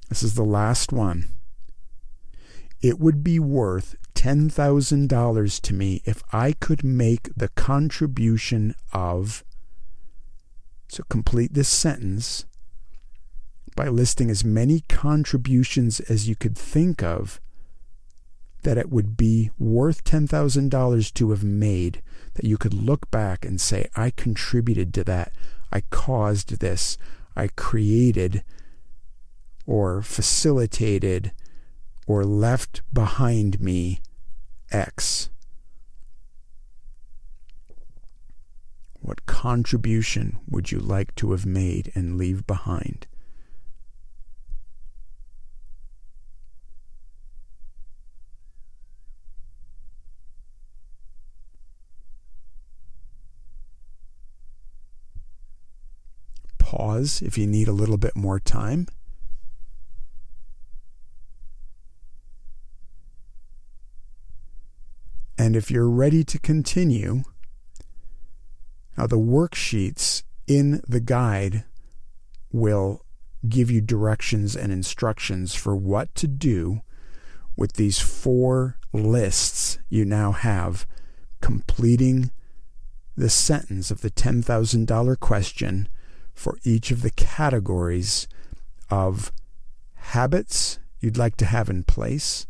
This 0.09 0.23
is 0.23 0.35
the 0.35 0.43
last 0.43 0.91
one. 0.91 1.29
It 2.81 2.99
would 2.99 3.23
be 3.23 3.39
worth 3.39 3.95
$10,000 4.13 5.61
to 5.61 5.73
me 5.73 6.01
if 6.03 6.21
I 6.33 6.51
could 6.51 6.83
make 6.83 7.29
the 7.33 7.47
contribution 7.47 8.75
of. 8.91 9.45
So 10.89 11.03
complete 11.07 11.53
this 11.53 11.69
sentence 11.69 12.43
by 13.77 13.87
listing 13.87 14.29
as 14.29 14.43
many 14.43 14.81
contributions 14.89 16.01
as 16.01 16.27
you 16.27 16.35
could 16.35 16.57
think 16.57 17.01
of 17.01 17.39
that 18.63 18.77
it 18.77 18.91
would 18.91 19.17
be 19.17 19.51
worth 19.57 20.03
$10,000 20.03 21.13
to 21.13 21.31
have 21.31 21.43
made, 21.43 22.01
that 22.35 22.45
you 22.45 22.57
could 22.57 22.73
look 22.73 23.09
back 23.11 23.45
and 23.45 23.59
say, 23.59 23.89
I 23.95 24.11
contributed 24.11 24.93
to 24.95 25.03
that, 25.05 25.31
I 25.71 25.81
caused 25.89 26.59
this, 26.59 26.97
I 27.35 27.47
created 27.47 28.43
or 29.65 30.01
facilitated 30.01 31.31
or 32.07 32.23
left 32.23 32.81
behind 32.93 33.61
me 33.61 34.01
X. 34.71 35.29
What 38.99 39.25
contribution 39.25 40.37
would 40.47 40.71
you 40.71 40.79
like 40.79 41.15
to 41.15 41.31
have 41.31 41.45
made 41.45 41.91
and 41.95 42.17
leave 42.17 42.45
behind? 42.45 43.07
Pause 56.71 57.21
if 57.21 57.37
you 57.37 57.45
need 57.45 57.67
a 57.67 57.73
little 57.73 57.97
bit 57.97 58.15
more 58.15 58.39
time. 58.39 58.87
And 65.37 65.57
if 65.57 65.69
you're 65.69 65.89
ready 65.89 66.23
to 66.23 66.39
continue, 66.39 67.23
now 68.97 69.05
the 69.07 69.17
worksheets 69.17 70.23
in 70.47 70.81
the 70.87 71.01
guide 71.01 71.65
will 72.53 73.03
give 73.49 73.69
you 73.69 73.81
directions 73.81 74.55
and 74.55 74.71
instructions 74.71 75.53
for 75.53 75.75
what 75.75 76.15
to 76.15 76.27
do 76.27 76.79
with 77.57 77.73
these 77.73 77.99
four 77.99 78.77
lists 78.93 79.77
you 79.89 80.05
now 80.05 80.31
have, 80.31 80.87
completing 81.41 82.31
the 83.17 83.29
sentence 83.29 83.91
of 83.91 83.99
the 83.99 84.11
$10,000 84.11 85.19
question 85.19 85.89
for 86.33 86.57
each 86.63 86.91
of 86.91 87.01
the 87.01 87.11
categories 87.11 88.27
of 88.89 89.31
habits 89.95 90.79
you'd 90.99 91.17
like 91.17 91.37
to 91.37 91.45
have 91.45 91.69
in 91.69 91.83
place, 91.83 92.47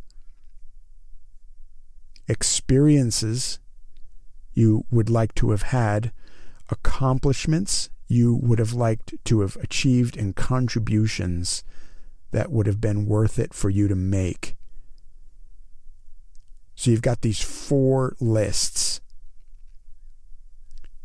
experiences 2.27 3.59
you 4.53 4.85
would 4.91 5.09
like 5.09 5.33
to 5.35 5.51
have 5.51 5.63
had, 5.63 6.11
accomplishments 6.69 7.89
you 8.07 8.35
would 8.35 8.59
have 8.59 8.73
liked 8.73 9.13
to 9.25 9.41
have 9.41 9.55
achieved, 9.57 10.17
and 10.17 10.35
contributions 10.35 11.63
that 12.31 12.51
would 12.51 12.67
have 12.67 12.81
been 12.81 13.05
worth 13.05 13.37
it 13.39 13.53
for 13.53 13.69
you 13.69 13.87
to 13.87 13.95
make. 13.95 14.55
So 16.75 16.91
you've 16.91 17.01
got 17.01 17.21
these 17.21 17.41
four 17.41 18.15
lists. 18.19 19.00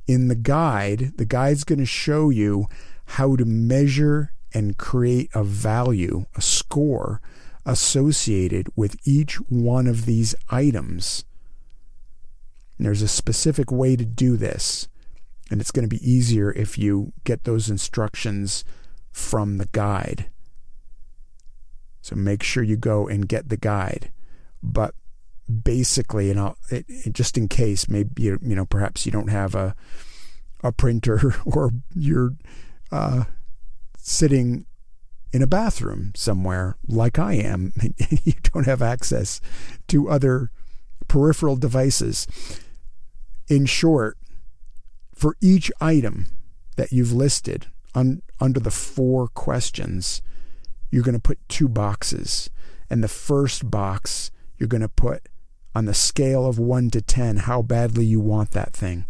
In 0.07 0.29
the 0.29 0.37
guide, 0.37 1.13
the 1.17 1.25
guide's 1.25 1.65
going 1.65 1.81
to 1.81 1.87
show 1.87 2.31
you 2.31 2.67
how 3.07 3.37
to 3.37 3.45
measure 3.45 4.33
and 4.53 4.79
create 4.79 5.31
a 5.35 5.43
value, 5.43 6.27
a 6.37 6.41
score 6.41 7.21
associated 7.65 8.69
with 8.77 8.97
each 9.05 9.35
one 9.51 9.87
of 9.87 10.07
these 10.07 10.35
items. 10.49 11.25
And 12.79 12.87
there's 12.87 13.03
a 13.03 13.09
specific 13.09 13.73
way 13.73 13.97
to 13.97 14.05
do 14.05 14.37
this, 14.37 14.89
and 15.51 15.61
it's 15.61 15.73
going 15.73 15.89
to 15.89 15.95
be 15.95 16.09
easier 16.09 16.53
if 16.53 16.79
you 16.79 17.13
get 17.25 17.45
those 17.45 17.69
instructions 17.69 18.65
from 19.11 19.59
the 19.59 19.69
guide. 19.73 20.31
So 22.01 22.15
make 22.15 22.43
sure 22.43 22.63
you 22.63 22.77
go 22.77 23.09
and 23.09 23.29
get 23.29 23.49
the 23.49 23.57
guide. 23.57 24.13
But 24.63 24.95
basically, 25.63 26.31
and 26.31 26.41
I'll, 26.41 26.57
it, 26.71 26.85
it, 26.89 27.13
just 27.13 27.39
in 27.39 27.49
case, 27.49 27.89
maybe 27.89 28.23
you, 28.23 28.39
you 28.43 28.57
know 28.57 28.67
perhaps 28.67 29.07
you 29.07 29.13
don't 29.13 29.31
have 29.31 29.55
a 29.55 29.75
a 30.63 30.73
printer 30.73 31.35
or 31.45 31.71
you're 31.95 32.35
uh, 32.91 33.25
sitting 33.99 34.67
in 35.33 35.43
a 35.43 35.47
bathroom 35.47 36.13
somewhere 36.15 36.77
like 36.87 37.19
I 37.19 37.35
am, 37.35 37.73
you 38.25 38.33
don't 38.55 38.67
have 38.67 38.83
access 38.83 39.41
to 39.89 40.09
other 40.09 40.51
peripheral 41.09 41.57
devices. 41.57 42.27
In 43.49 43.67
short, 43.67 44.17
for 45.15 45.37
each 45.41 45.71
item 45.81 46.27
that 46.77 46.93
you've 46.93 47.13
listed 47.13 47.67
un, 47.95 48.23
under 48.41 48.61
the 48.61 48.71
four 48.71 49.29
questions, 49.29 50.23
you're 50.91 51.03
going 51.03 51.15
to 51.15 51.21
put 51.21 51.39
two 51.49 51.69
boxes. 51.69 52.51
And 52.89 53.03
the 53.03 53.09
first 53.09 53.71
box, 53.71 54.31
you're 54.59 54.69
going 54.69 54.83
to 54.83 54.89
put 54.89 55.29
on 55.77 55.85
the 55.85 55.93
scale 55.93 56.47
of 56.47 56.59
1 56.59 56.89
to 56.89 57.03
10 57.03 57.37
how 57.37 57.61
badly 57.61 58.07
you 58.07 58.19
want 58.19 58.53
that 58.53 58.73
thing. 58.73 59.05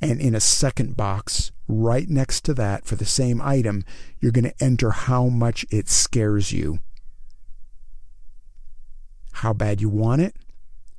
And 0.00 0.18
in 0.18 0.34
a 0.34 0.40
second 0.40 0.96
box, 0.96 1.52
right 1.68 2.08
next 2.08 2.46
to 2.46 2.54
that, 2.54 2.86
for 2.86 2.96
the 2.96 3.04
same 3.04 3.42
item, 3.42 3.84
you're 4.20 4.32
going 4.32 4.46
to 4.46 4.64
enter 4.64 4.90
how 4.92 5.26
much 5.26 5.66
it 5.70 5.90
scares 5.90 6.50
you. 6.50 6.78
How 9.32 9.52
bad 9.52 9.82
you 9.82 9.90
want 9.90 10.22
it, 10.22 10.34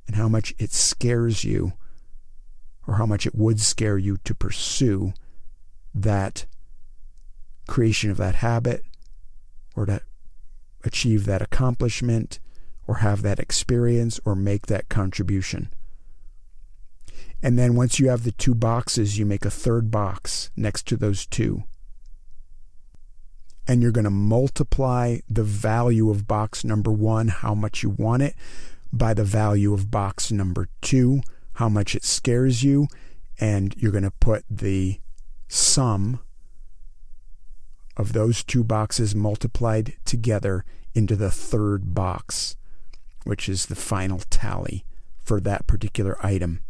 and 0.06 0.14
how 0.14 0.28
much 0.28 0.54
it 0.60 0.70
scares 0.70 1.42
you, 1.42 1.72
or 2.86 2.98
how 2.98 3.06
much 3.06 3.26
it 3.26 3.34
would 3.34 3.58
scare 3.58 3.98
you 3.98 4.16
to 4.18 4.32
pursue 4.32 5.12
that 5.92 6.46
creation 7.66 8.12
of 8.12 8.16
that 8.18 8.36
habit, 8.36 8.84
or 9.74 9.86
to 9.86 10.02
achieve 10.84 11.26
that 11.26 11.42
accomplishment, 11.42 12.38
or 12.86 12.96
have 12.96 13.22
that 13.22 13.38
experience, 13.38 14.20
or 14.24 14.34
make 14.34 14.66
that 14.66 14.88
contribution. 14.88 15.70
And 17.42 17.58
then 17.58 17.74
once 17.74 17.98
you 17.98 18.08
have 18.08 18.24
the 18.24 18.32
two 18.32 18.54
boxes, 18.54 19.18
you 19.18 19.26
make 19.26 19.44
a 19.44 19.50
third 19.50 19.90
box 19.90 20.50
next 20.56 20.86
to 20.88 20.96
those 20.96 21.26
two. 21.26 21.64
And 23.66 23.82
you're 23.82 23.92
going 23.92 24.04
to 24.04 24.10
multiply 24.10 25.18
the 25.28 25.44
value 25.44 26.10
of 26.10 26.26
box 26.26 26.64
number 26.64 26.90
one, 26.90 27.28
how 27.28 27.54
much 27.54 27.82
you 27.82 27.90
want 27.90 28.22
it, 28.22 28.34
by 28.92 29.14
the 29.14 29.24
value 29.24 29.72
of 29.72 29.90
box 29.90 30.30
number 30.30 30.68
two, 30.80 31.22
how 31.54 31.68
much 31.68 31.94
it 31.94 32.04
scares 32.04 32.62
you. 32.62 32.88
And 33.40 33.74
you're 33.76 33.92
going 33.92 34.02
to 34.04 34.10
put 34.10 34.44
the 34.50 35.00
sum 35.48 36.20
of 37.96 38.12
those 38.12 38.42
two 38.42 38.64
boxes 38.64 39.14
multiplied 39.14 39.94
together 40.04 40.64
into 40.94 41.16
the 41.16 41.30
third 41.30 41.94
box, 41.94 42.56
which 43.24 43.48
is 43.48 43.66
the 43.66 43.74
final 43.74 44.20
tally 44.30 44.84
for 45.22 45.40
that 45.40 45.66
particular 45.66 46.16
item. 46.24 46.62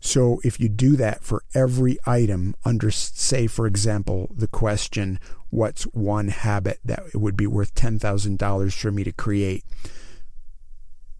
So 0.00 0.40
if 0.44 0.60
you 0.60 0.68
do 0.68 0.96
that 0.96 1.24
for 1.24 1.44
every 1.54 1.96
item 2.04 2.54
under, 2.62 2.90
say, 2.90 3.46
for 3.46 3.66
example, 3.66 4.30
the 4.36 4.46
question, 4.46 5.18
what's 5.48 5.84
one 5.84 6.28
habit 6.28 6.78
that 6.84 7.04
it 7.14 7.16
would 7.16 7.38
be 7.38 7.46
worth 7.46 7.74
$10,000 7.74 8.78
for 8.78 8.90
me 8.90 9.02
to 9.02 9.12
create? 9.12 9.64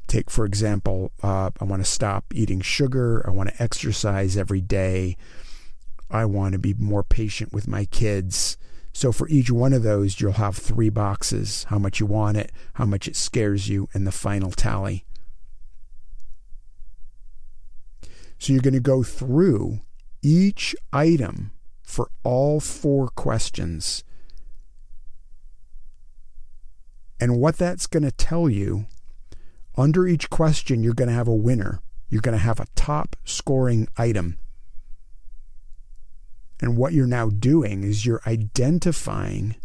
Take, 0.06 0.30
for 0.30 0.44
example, 0.44 1.12
uh, 1.22 1.50
I 1.58 1.64
want 1.64 1.82
to 1.82 1.90
stop 1.90 2.26
eating 2.34 2.60
sugar. 2.60 3.24
I 3.26 3.30
want 3.30 3.48
to 3.48 3.62
exercise 3.62 4.36
every 4.36 4.60
day. 4.60 5.16
I 6.10 6.26
want 6.26 6.52
to 6.52 6.58
be 6.58 6.74
more 6.74 7.02
patient 7.02 7.54
with 7.54 7.66
my 7.66 7.86
kids. 7.86 8.58
So 8.94 9.10
for 9.10 9.28
each 9.28 9.50
one 9.50 9.72
of 9.72 9.82
those, 9.82 10.20
you'll 10.20 10.32
have 10.32 10.56
three 10.56 10.88
boxes 10.88 11.64
how 11.64 11.78
much 11.78 11.98
you 11.98 12.06
want 12.06 12.36
it, 12.36 12.52
how 12.74 12.86
much 12.86 13.08
it 13.08 13.16
scares 13.16 13.68
you, 13.68 13.88
and 13.92 14.06
the 14.06 14.12
final 14.12 14.52
tally. 14.52 15.04
So 18.38 18.52
you're 18.52 18.62
going 18.62 18.74
to 18.74 18.80
go 18.80 19.02
through 19.02 19.80
each 20.22 20.76
item 20.92 21.50
for 21.82 22.08
all 22.22 22.60
four 22.60 23.08
questions. 23.08 24.04
And 27.18 27.40
what 27.40 27.56
that's 27.56 27.88
going 27.88 28.04
to 28.04 28.12
tell 28.12 28.48
you, 28.48 28.86
under 29.76 30.06
each 30.06 30.30
question, 30.30 30.84
you're 30.84 30.94
going 30.94 31.08
to 31.08 31.14
have 31.14 31.28
a 31.28 31.34
winner. 31.34 31.80
You're 32.08 32.20
going 32.20 32.36
to 32.36 32.44
have 32.44 32.60
a 32.60 32.66
top 32.76 33.16
scoring 33.24 33.88
item. 33.96 34.38
And 36.64 36.78
what 36.78 36.94
you're 36.94 37.06
now 37.06 37.28
doing 37.28 37.84
is 37.84 38.06
you're 38.06 38.22
identifying 38.26 39.56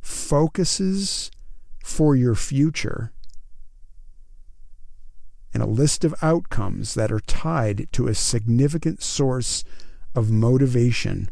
focuses 0.00 1.30
for 1.84 2.16
your 2.16 2.34
future 2.34 3.12
and 5.52 5.62
a 5.62 5.66
list 5.66 6.06
of 6.06 6.14
outcomes 6.22 6.94
that 6.94 7.12
are 7.12 7.20
tied 7.20 7.86
to 7.92 8.08
a 8.08 8.14
significant 8.14 9.02
source 9.02 9.62
of 10.14 10.30
motivation 10.30 11.28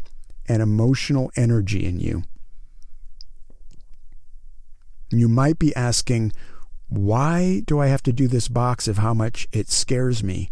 and 0.46 0.60
emotional 0.60 1.32
energy 1.34 1.86
in 1.86 1.98
you. 1.98 2.24
You 5.08 5.30
might 5.30 5.58
be 5.58 5.74
asking, 5.74 6.34
why 6.90 7.62
do 7.64 7.78
I 7.78 7.86
have 7.86 8.02
to 8.02 8.12
do 8.12 8.28
this 8.28 8.48
box 8.48 8.86
of 8.86 8.98
how 8.98 9.14
much 9.14 9.48
it 9.50 9.70
scares 9.70 10.22
me? 10.22 10.50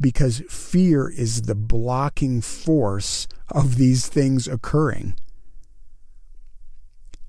Because 0.00 0.42
fear 0.48 1.08
is 1.08 1.42
the 1.42 1.54
blocking 1.54 2.40
force 2.40 3.26
of 3.50 3.76
these 3.76 4.08
things 4.08 4.48
occurring. 4.48 5.14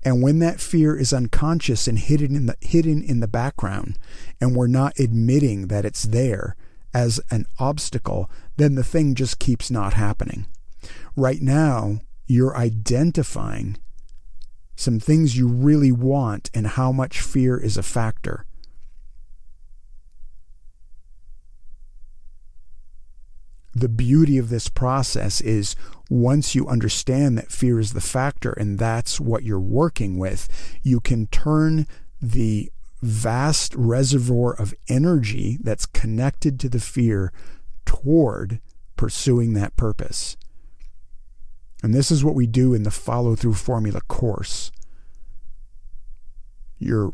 And 0.02 0.22
when 0.22 0.38
that 0.38 0.60
fear 0.60 0.96
is 0.96 1.12
unconscious 1.12 1.88
and 1.88 1.98
hidden 1.98 2.36
in 2.36 2.46
the 2.46 2.56
hidden 2.60 3.02
in 3.02 3.18
the 3.18 3.26
background, 3.26 3.98
and 4.40 4.54
we're 4.54 4.68
not 4.68 4.98
admitting 5.00 5.66
that 5.66 5.84
it's 5.84 6.04
there 6.04 6.54
as 6.94 7.20
an 7.30 7.44
obstacle, 7.58 8.30
then 8.56 8.76
the 8.76 8.84
thing 8.84 9.14
just 9.14 9.38
keeps 9.38 9.70
not 9.70 9.94
happening. 9.94 10.46
Right 11.16 11.42
now, 11.42 11.98
you're 12.26 12.56
identifying 12.56 13.78
some 14.76 15.00
things 15.00 15.36
you 15.36 15.48
really 15.48 15.92
want 15.92 16.50
and 16.54 16.66
how 16.68 16.92
much 16.92 17.20
fear 17.20 17.58
is 17.58 17.76
a 17.76 17.82
factor. 17.82 18.45
The 23.76 23.88
beauty 23.90 24.38
of 24.38 24.48
this 24.48 24.68
process 24.68 25.42
is 25.42 25.76
once 26.08 26.54
you 26.54 26.66
understand 26.66 27.36
that 27.36 27.52
fear 27.52 27.78
is 27.78 27.92
the 27.92 28.00
factor 28.00 28.52
and 28.52 28.78
that's 28.78 29.20
what 29.20 29.42
you're 29.42 29.60
working 29.60 30.16
with, 30.18 30.48
you 30.82 30.98
can 30.98 31.26
turn 31.26 31.86
the 32.22 32.72
vast 33.02 33.74
reservoir 33.74 34.54
of 34.54 34.72
energy 34.88 35.58
that's 35.62 35.84
connected 35.84 36.58
to 36.58 36.70
the 36.70 36.80
fear 36.80 37.32
toward 37.84 38.60
pursuing 38.96 39.52
that 39.52 39.76
purpose. 39.76 40.38
And 41.82 41.92
this 41.92 42.10
is 42.10 42.24
what 42.24 42.34
we 42.34 42.46
do 42.46 42.72
in 42.72 42.84
the 42.84 42.90
follow 42.90 43.36
through 43.36 43.54
formula 43.54 44.00
course. 44.08 44.72
You're 46.78 47.12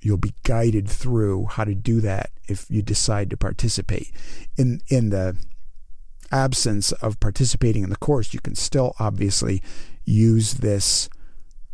you'll 0.00 0.18
be 0.18 0.34
guided 0.44 0.88
through 0.88 1.46
how 1.46 1.64
to 1.64 1.74
do 1.74 2.00
that 2.00 2.30
if 2.46 2.70
you 2.70 2.80
decide 2.80 3.28
to 3.30 3.36
participate. 3.36 4.12
In 4.56 4.80
in 4.88 5.10
the 5.10 5.36
absence 6.30 6.92
of 6.92 7.20
participating 7.20 7.82
in 7.82 7.90
the 7.90 7.96
course, 7.96 8.34
you 8.34 8.40
can 8.40 8.54
still 8.54 8.94
obviously 8.98 9.62
use 10.04 10.54
this 10.54 11.08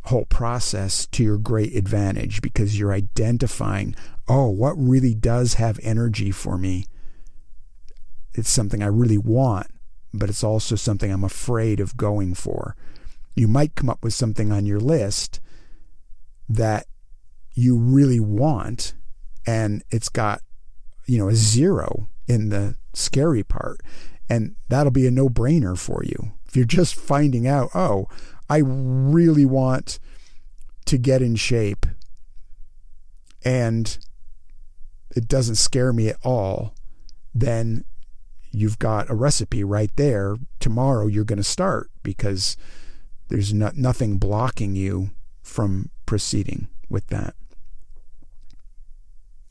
whole 0.06 0.24
process 0.26 1.06
to 1.06 1.22
your 1.22 1.38
great 1.38 1.74
advantage 1.76 2.42
because 2.42 2.78
you're 2.78 2.92
identifying, 2.92 3.94
oh, 4.28 4.48
what 4.48 4.72
really 4.72 5.14
does 5.14 5.54
have 5.54 5.78
energy 5.82 6.30
for 6.30 6.58
me? 6.58 6.86
It's 8.34 8.50
something 8.50 8.82
I 8.82 8.86
really 8.86 9.18
want, 9.18 9.68
but 10.12 10.28
it's 10.28 10.42
also 10.42 10.74
something 10.74 11.12
I'm 11.12 11.24
afraid 11.24 11.78
of 11.80 11.96
going 11.96 12.34
for. 12.34 12.74
You 13.36 13.48
might 13.48 13.74
come 13.74 13.88
up 13.88 14.02
with 14.02 14.14
something 14.14 14.50
on 14.50 14.66
your 14.66 14.80
list 14.80 15.40
that 16.48 16.86
you 17.54 17.78
really 17.78 18.20
want 18.20 18.94
and 19.46 19.82
it's 19.90 20.08
got 20.08 20.40
you 21.06 21.18
know 21.18 21.28
a 21.28 21.34
zero 21.34 22.08
in 22.26 22.48
the 22.48 22.76
scary 22.94 23.42
part 23.42 23.80
and 24.32 24.56
that'll 24.68 24.92
be 24.92 25.06
a 25.06 25.10
no-brainer 25.10 25.76
for 25.76 26.02
you. 26.04 26.32
If 26.46 26.56
you're 26.56 26.64
just 26.64 26.94
finding 26.94 27.46
out 27.46 27.70
oh 27.74 28.08
i 28.50 28.58
really 28.58 29.46
want 29.46 29.98
to 30.84 30.98
get 30.98 31.22
in 31.22 31.34
shape 31.36 31.86
and 33.44 33.96
it 35.16 35.28
doesn't 35.28 35.54
scare 35.54 35.92
me 35.92 36.08
at 36.08 36.16
all 36.22 36.74
then 37.34 37.84
you've 38.52 38.78
got 38.78 39.10
a 39.10 39.14
recipe 39.14 39.64
right 39.64 39.90
there. 39.96 40.36
Tomorrow 40.60 41.06
you're 41.06 41.24
going 41.24 41.38
to 41.38 41.42
start 41.42 41.90
because 42.02 42.56
there's 43.28 43.52
no, 43.52 43.70
nothing 43.74 44.18
blocking 44.18 44.76
you 44.76 45.10
from 45.42 45.90
proceeding 46.06 46.68
with 46.88 47.06
that. 47.08 47.34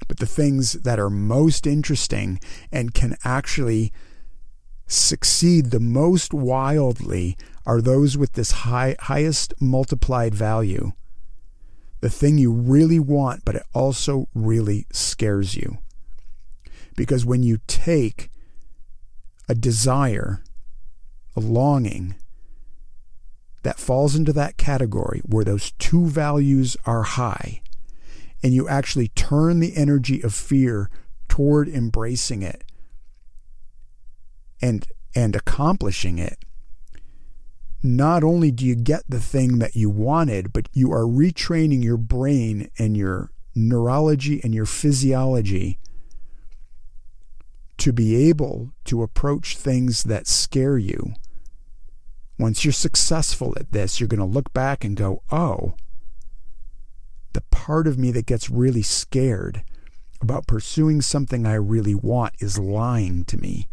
But 0.07 0.19
the 0.19 0.27
things 0.27 0.73
that 0.73 0.99
are 0.99 1.09
most 1.09 1.65
interesting 1.65 2.39
and 2.71 2.93
can 2.93 3.17
actually 3.23 3.91
succeed 4.91 5.67
the 5.71 5.79
most 5.79 6.33
wildly 6.33 7.37
are 7.65 7.81
those 7.81 8.17
with 8.17 8.33
this 8.33 8.51
high, 8.51 8.95
highest 8.99 9.53
multiplied 9.59 10.35
value. 10.35 10.91
The 12.01 12.09
thing 12.09 12.37
you 12.37 12.51
really 12.51 12.99
want, 12.99 13.45
but 13.45 13.55
it 13.55 13.63
also 13.73 14.27
really 14.33 14.87
scares 14.91 15.55
you. 15.55 15.77
Because 16.95 17.25
when 17.25 17.43
you 17.43 17.59
take 17.67 18.31
a 19.47 19.55
desire, 19.55 20.43
a 21.35 21.39
longing, 21.39 22.15
that 23.63 23.79
falls 23.79 24.15
into 24.15 24.33
that 24.33 24.57
category 24.57 25.21
where 25.23 25.45
those 25.45 25.71
two 25.73 26.07
values 26.07 26.75
are 26.85 27.03
high, 27.03 27.61
and 28.43 28.53
you 28.53 28.67
actually 28.67 29.09
turn 29.09 29.59
the 29.59 29.75
energy 29.77 30.21
of 30.23 30.33
fear 30.33 30.89
toward 31.29 31.69
embracing 31.69 32.41
it 32.41 32.63
and 34.61 34.85
and 35.15 35.35
accomplishing 35.35 36.17
it 36.17 36.37
not 37.83 38.23
only 38.23 38.51
do 38.51 38.65
you 38.65 38.75
get 38.75 39.03
the 39.09 39.19
thing 39.19 39.57
that 39.59 39.75
you 39.75 39.89
wanted 39.89 40.53
but 40.53 40.69
you 40.73 40.91
are 40.91 41.03
retraining 41.03 41.83
your 41.83 41.97
brain 41.97 42.69
and 42.77 42.95
your 42.95 43.31
neurology 43.55 44.39
and 44.43 44.53
your 44.53 44.65
physiology 44.65 45.79
to 47.77 47.91
be 47.91 48.29
able 48.29 48.71
to 48.85 49.01
approach 49.01 49.57
things 49.57 50.03
that 50.03 50.27
scare 50.27 50.77
you. 50.77 51.13
Once 52.37 52.63
you're 52.63 52.71
successful 52.71 53.53
at 53.59 53.71
this 53.71 53.99
you're 53.99 54.07
going 54.07 54.19
to 54.19 54.25
look 54.25 54.53
back 54.53 54.83
and 54.83 54.95
go 54.95 55.21
oh 55.31 55.73
the 57.33 57.41
part 57.49 57.87
of 57.87 57.97
me 57.97 58.11
that 58.11 58.25
gets 58.25 58.49
really 58.49 58.81
scared 58.81 59.63
about 60.21 60.47
pursuing 60.47 61.01
something 61.01 61.45
I 61.45 61.53
really 61.53 61.95
want 61.95 62.33
is 62.39 62.59
lying 62.59 63.25
to 63.25 63.37
me 63.37 63.67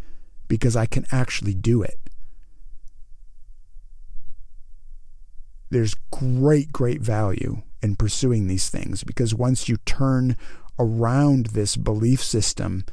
because 0.49 0.77
I 0.77 0.87
can 0.87 1.07
actually 1.13 1.55
do 1.55 1.83
it. 1.83 1.99
There's 5.71 5.95
great, 6.11 6.73
great 6.73 7.03
value 7.03 7.63
in 7.83 7.97
pursuing 7.97 8.47
these 8.47 8.71
things 8.71 9.05
because 9.05 9.35
once 9.35 9.69
you 9.69 9.77
turn 9.85 10.37
around 10.79 11.47
this 11.47 11.77
belief 11.77 12.23
system 12.23 12.85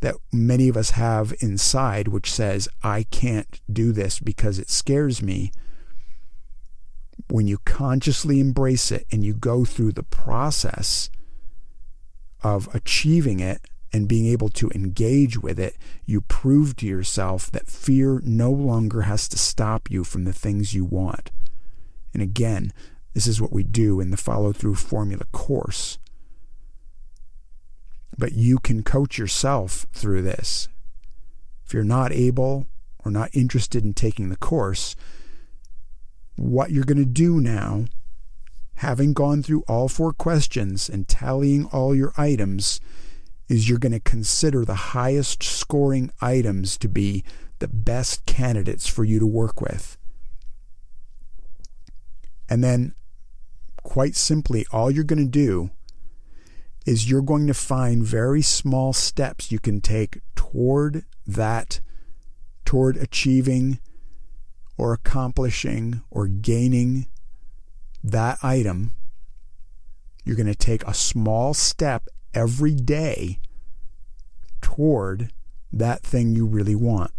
that 0.00 0.14
many 0.32 0.68
of 0.68 0.76
us 0.76 0.90
have 0.90 1.34
inside, 1.40 2.08
which 2.08 2.32
says, 2.32 2.68
I 2.82 3.04
can't 3.04 3.60
do 3.70 3.92
this 3.92 4.20
because 4.20 4.58
it 4.58 4.70
scares 4.70 5.22
me, 5.22 5.50
when 7.28 7.48
you 7.48 7.58
consciously 7.64 8.38
embrace 8.38 8.92
it 8.92 9.06
and 9.10 9.24
you 9.24 9.34
go 9.34 9.64
through 9.64 9.92
the 9.92 10.02
process 10.02 11.10
of 12.42 12.72
achieving 12.74 13.40
it 13.40 13.62
and 13.92 14.08
being 14.08 14.26
able 14.26 14.48
to 14.50 14.70
engage 14.74 15.38
with 15.38 15.58
it, 15.58 15.76
you 16.04 16.20
prove 16.20 16.76
to 16.76 16.86
yourself 16.86 17.50
that 17.52 17.68
fear 17.68 18.20
no 18.24 18.50
longer 18.50 19.02
has 19.02 19.28
to 19.28 19.38
stop 19.38 19.90
you 19.90 20.04
from 20.04 20.24
the 20.24 20.32
things 20.32 20.74
you 20.74 20.84
want. 20.84 21.30
And 22.12 22.22
again, 22.22 22.72
this 23.14 23.26
is 23.26 23.40
what 23.40 23.52
we 23.52 23.62
do 23.62 24.00
in 24.00 24.10
the 24.10 24.16
follow 24.16 24.52
through 24.52 24.74
formula 24.74 25.24
course. 25.32 25.98
But 28.18 28.32
you 28.32 28.58
can 28.58 28.82
coach 28.82 29.18
yourself 29.18 29.86
through 29.92 30.22
this. 30.22 30.68
If 31.64 31.74
you're 31.74 31.84
not 31.84 32.12
able 32.12 32.66
or 33.04 33.10
not 33.10 33.30
interested 33.32 33.84
in 33.84 33.94
taking 33.94 34.28
the 34.28 34.36
course, 34.36 34.96
what 36.36 36.70
you're 36.70 36.84
going 36.84 36.98
to 36.98 37.04
do 37.04 37.40
now, 37.40 37.86
having 38.76 39.12
gone 39.12 39.42
through 39.42 39.64
all 39.66 39.88
four 39.88 40.12
questions 40.12 40.88
and 40.88 41.08
tallying 41.08 41.66
all 41.66 41.94
your 41.94 42.12
items, 42.16 42.80
is 43.48 43.68
you're 43.68 43.78
going 43.78 43.92
to 43.92 44.00
consider 44.00 44.64
the 44.64 44.74
highest 44.74 45.42
scoring 45.42 46.10
items 46.20 46.76
to 46.78 46.88
be 46.88 47.24
the 47.58 47.68
best 47.68 48.26
candidates 48.26 48.86
for 48.86 49.04
you 49.04 49.18
to 49.18 49.26
work 49.26 49.60
with. 49.60 49.96
And 52.48 52.62
then, 52.62 52.94
quite 53.82 54.16
simply, 54.16 54.66
all 54.70 54.90
you're 54.90 55.04
going 55.04 55.24
to 55.24 55.30
do 55.30 55.70
is 56.84 57.10
you're 57.10 57.22
going 57.22 57.46
to 57.48 57.54
find 57.54 58.04
very 58.04 58.42
small 58.42 58.92
steps 58.92 59.50
you 59.50 59.58
can 59.58 59.80
take 59.80 60.20
toward 60.36 61.04
that, 61.26 61.80
toward 62.64 62.96
achieving 62.96 63.80
or 64.78 64.92
accomplishing 64.92 66.02
or 66.10 66.28
gaining 66.28 67.06
that 68.04 68.38
item, 68.42 68.94
you're 70.24 70.36
going 70.36 70.46
to 70.46 70.54
take 70.54 70.84
a 70.84 70.94
small 70.94 71.54
step 71.54 72.08
every 72.36 72.74
day 72.74 73.40
toward 74.60 75.32
that 75.72 76.02
thing 76.02 76.34
you 76.34 76.46
really 76.46 76.74
want. 76.74 77.10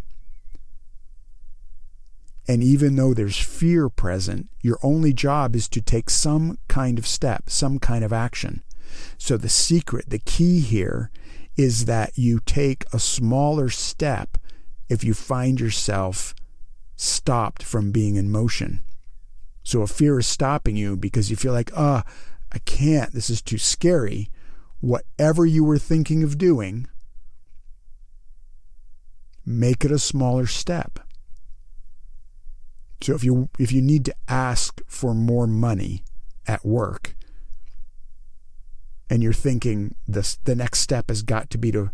And 2.48 2.64
even 2.64 2.96
though 2.96 3.14
there's 3.14 3.38
fear 3.38 3.90
present, 3.90 4.48
your 4.62 4.80
only 4.82 5.12
job 5.12 5.56
is 5.56 5.68
to 5.70 5.82
take 5.82 6.10
some 6.10 6.58
kind 6.70 6.98
of 6.98 7.06
step, 7.06 7.50
some 7.50 7.80
kind 7.80 8.06
of 8.06 8.14
action. 8.14 8.64
So 9.18 9.36
the 9.36 9.50
secret, 9.50 10.10
the 10.10 10.20
key 10.20 10.62
here 10.62 11.12
is 11.58 11.86
that 11.86 12.18
you 12.18 12.40
take 12.46 12.86
a 12.94 13.00
smaller 13.00 13.70
step 13.70 14.38
if 14.88 15.04
you 15.04 15.14
find 15.14 15.60
yourself 15.60 16.34
stopped 16.96 17.64
from 17.64 17.92
being 17.92 18.16
in 18.16 18.32
motion. 18.32 18.82
So 19.64 19.84
if 19.84 19.90
fear 19.90 20.20
is 20.20 20.28
stopping 20.28 20.78
you 20.78 20.96
because 20.96 21.30
you 21.30 21.36
feel 21.36 21.54
like, 21.54 21.72
ah, 21.76 22.04
oh, 22.06 22.12
I 22.54 22.60
can't, 22.60 23.12
this 23.12 23.30
is 23.30 23.42
too 23.42 23.58
scary, 23.58 24.30
whatever 24.80 25.46
you 25.46 25.64
were 25.64 25.78
thinking 25.78 26.24
of 26.24 26.38
doing, 26.38 26.88
make 29.46 29.84
it 29.86 29.92
a 29.92 30.00
smaller 30.00 30.46
step. 30.46 31.00
So 33.02 33.14
if 33.14 33.24
you 33.24 33.50
if 33.60 33.72
you 33.72 33.82
need 33.82 34.06
to 34.06 34.16
ask 34.28 34.82
for 34.88 35.14
more 35.14 35.48
money 35.48 36.04
at 36.48 36.66
work 36.66 37.16
and 39.10 39.22
you're 39.22 39.34
thinking 39.34 39.96
this 40.08 40.38
the 40.44 40.56
next 40.56 40.80
step 40.80 41.10
has 41.10 41.22
got 41.22 41.50
to 41.52 41.58
be 41.58 41.72
to 41.72 41.92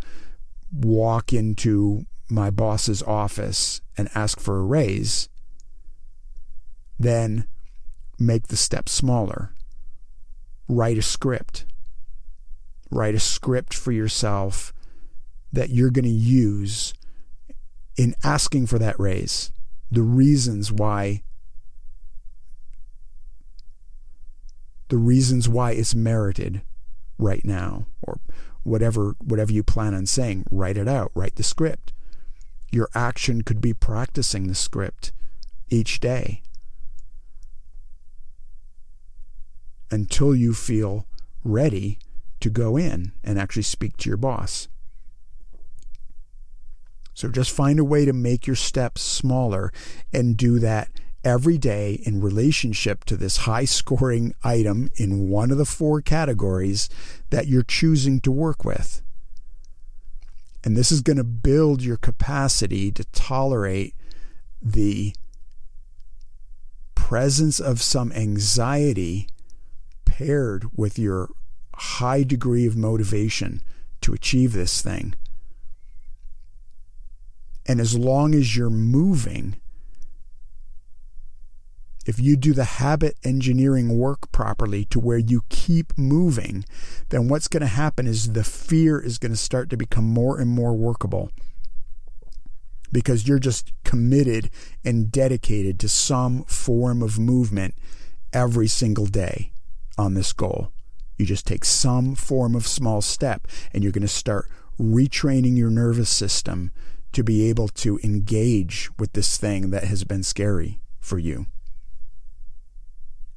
walk 0.72 1.34
into 1.34 2.06
my 2.30 2.50
boss's 2.50 3.04
office 3.04 3.82
and 3.98 4.10
ask 4.16 4.40
for 4.40 4.58
a 4.58 4.64
raise, 4.64 5.30
then 6.98 7.48
make 8.18 8.48
the 8.48 8.58
step 8.58 8.90
smaller. 8.90 9.54
Write 10.68 10.98
a 10.98 11.02
script. 11.02 11.66
Write 12.94 13.16
a 13.16 13.20
script 13.20 13.74
for 13.74 13.92
yourself 13.92 14.72
that 15.52 15.72
you're 15.72 15.90
going 15.90 16.06
to 16.06 16.12
use 16.12 16.94
in 17.98 18.14
asking 18.24 18.68
for 18.68 18.78
that 18.78 19.00
raise. 19.00 19.52
The 19.90 20.04
reasons 20.04 20.72
why 20.72 21.24
the 24.90 24.98
reasons 24.98 25.50
why 25.50 25.72
it's 25.72 25.96
merited 25.96 26.62
right 27.18 27.44
now 27.44 27.88
or 28.04 28.20
whatever 28.62 29.16
whatever 29.20 29.52
you 29.52 29.64
plan 29.64 29.96
on 29.96 30.06
saying 30.06 30.46
write 30.52 30.78
it 30.78 30.88
out 30.88 31.12
write 31.16 31.36
the 31.36 31.42
script 31.42 31.94
your 32.72 32.88
action 32.94 33.42
could 33.42 33.60
be 33.60 33.74
practicing 33.74 34.48
the 34.48 34.54
script 34.54 35.12
each 35.70 36.00
day 36.00 36.44
until 39.90 40.36
you 40.36 40.54
feel 40.54 41.08
ready 41.44 41.98
to 42.44 42.50
go 42.50 42.76
in 42.76 43.14
and 43.24 43.40
actually 43.40 43.64
speak 43.64 43.96
to 43.96 44.10
your 44.10 44.18
boss. 44.18 44.68
So 47.14 47.30
just 47.30 47.52
find 47.52 47.80
a 47.80 47.86
way 47.86 48.04
to 48.04 48.12
make 48.12 48.46
your 48.46 48.58
steps 48.58 49.02
smaller 49.02 49.72
and 50.12 50.36
do 50.36 50.60
that 50.60 50.90
every 51.24 51.58
day 51.58 52.02
in 52.06 52.20
relationship 52.20 53.06
to 53.06 53.16
this 53.16 53.38
high 53.38 53.64
scoring 53.64 54.36
item 54.44 54.90
in 54.98 55.30
one 55.30 55.52
of 55.52 55.58
the 55.58 55.66
four 55.66 56.02
categories 56.02 56.90
that 57.30 57.48
you're 57.48 57.64
choosing 57.64 58.20
to 58.20 58.32
work 58.32 58.66
with. 58.66 59.02
And 60.66 60.76
this 60.76 60.92
is 60.92 61.00
going 61.00 61.18
to 61.18 61.24
build 61.24 61.82
your 61.82 61.98
capacity 61.98 62.92
to 62.92 63.06
tolerate 63.06 63.96
the 64.62 65.16
presence 66.94 67.62
of 67.62 67.82
some 67.82 68.12
anxiety 68.12 69.30
paired 70.04 70.66
with 70.76 71.00
your 71.00 71.30
high 71.76 72.24
degree 72.24 72.66
of 72.66 72.76
motivation 72.76 73.62
to 74.02 74.14
achieve 74.14 74.54
this 74.54 74.82
thing. 74.82 75.16
And 77.66 77.80
as 77.80 77.98
long 77.98 78.36
as 78.36 78.56
you're 78.58 78.70
moving, 78.70 79.56
if 82.06 82.20
you 82.20 82.36
do 82.36 82.54
the 82.54 82.66
habit 82.66 83.18
engineering 83.24 83.98
work 83.98 84.32
properly 84.32 84.84
to 84.86 85.00
where 85.00 85.18
you 85.18 85.44
keep 85.50 85.98
moving, 85.98 86.66
then 87.10 87.30
what's 87.30 87.48
going 87.48 87.62
to 87.62 87.68
happen 87.68 88.06
is 88.06 88.34
the 88.34 88.44
fear 88.44 89.00
is 89.00 89.18
going 89.18 89.32
to 89.32 89.38
start 89.38 89.70
to 89.70 89.78
become 89.78 90.06
more 90.06 90.40
and 90.40 90.50
more 90.50 90.74
workable 90.74 91.32
because 92.92 93.28
you're 93.28 93.40
just 93.40 93.72
committed 93.84 94.50
and 94.86 95.12
dedicated 95.12 95.80
to 95.80 95.90
some 95.90 96.44
form 96.44 97.02
of 97.02 97.18
movement 97.18 97.74
every 98.32 98.68
single 98.68 99.08
day 99.08 99.52
on 99.98 100.14
this 100.14 100.34
goal. 100.34 100.72
You 101.18 101.26
just 101.26 101.46
take 101.46 101.66
some 101.66 102.16
form 102.16 102.56
of 102.56 102.68
small 102.68 103.02
step 103.02 103.48
and 103.72 103.84
you're 103.84 103.92
going 103.92 104.02
to 104.02 104.08
start 104.08 104.50
retraining 104.80 105.58
your 105.58 105.70
nervous 105.70 106.10
system 106.10 106.72
to 107.12 107.24
be 107.24 107.48
able 107.48 107.68
to 107.68 108.00
engage 108.04 108.90
with 108.98 109.14
this 109.14 109.38
thing 109.38 109.70
that 109.70 109.84
has 109.86 110.04
been 110.04 110.24
scary 110.24 110.80
for 111.00 111.20
you. 111.20 111.46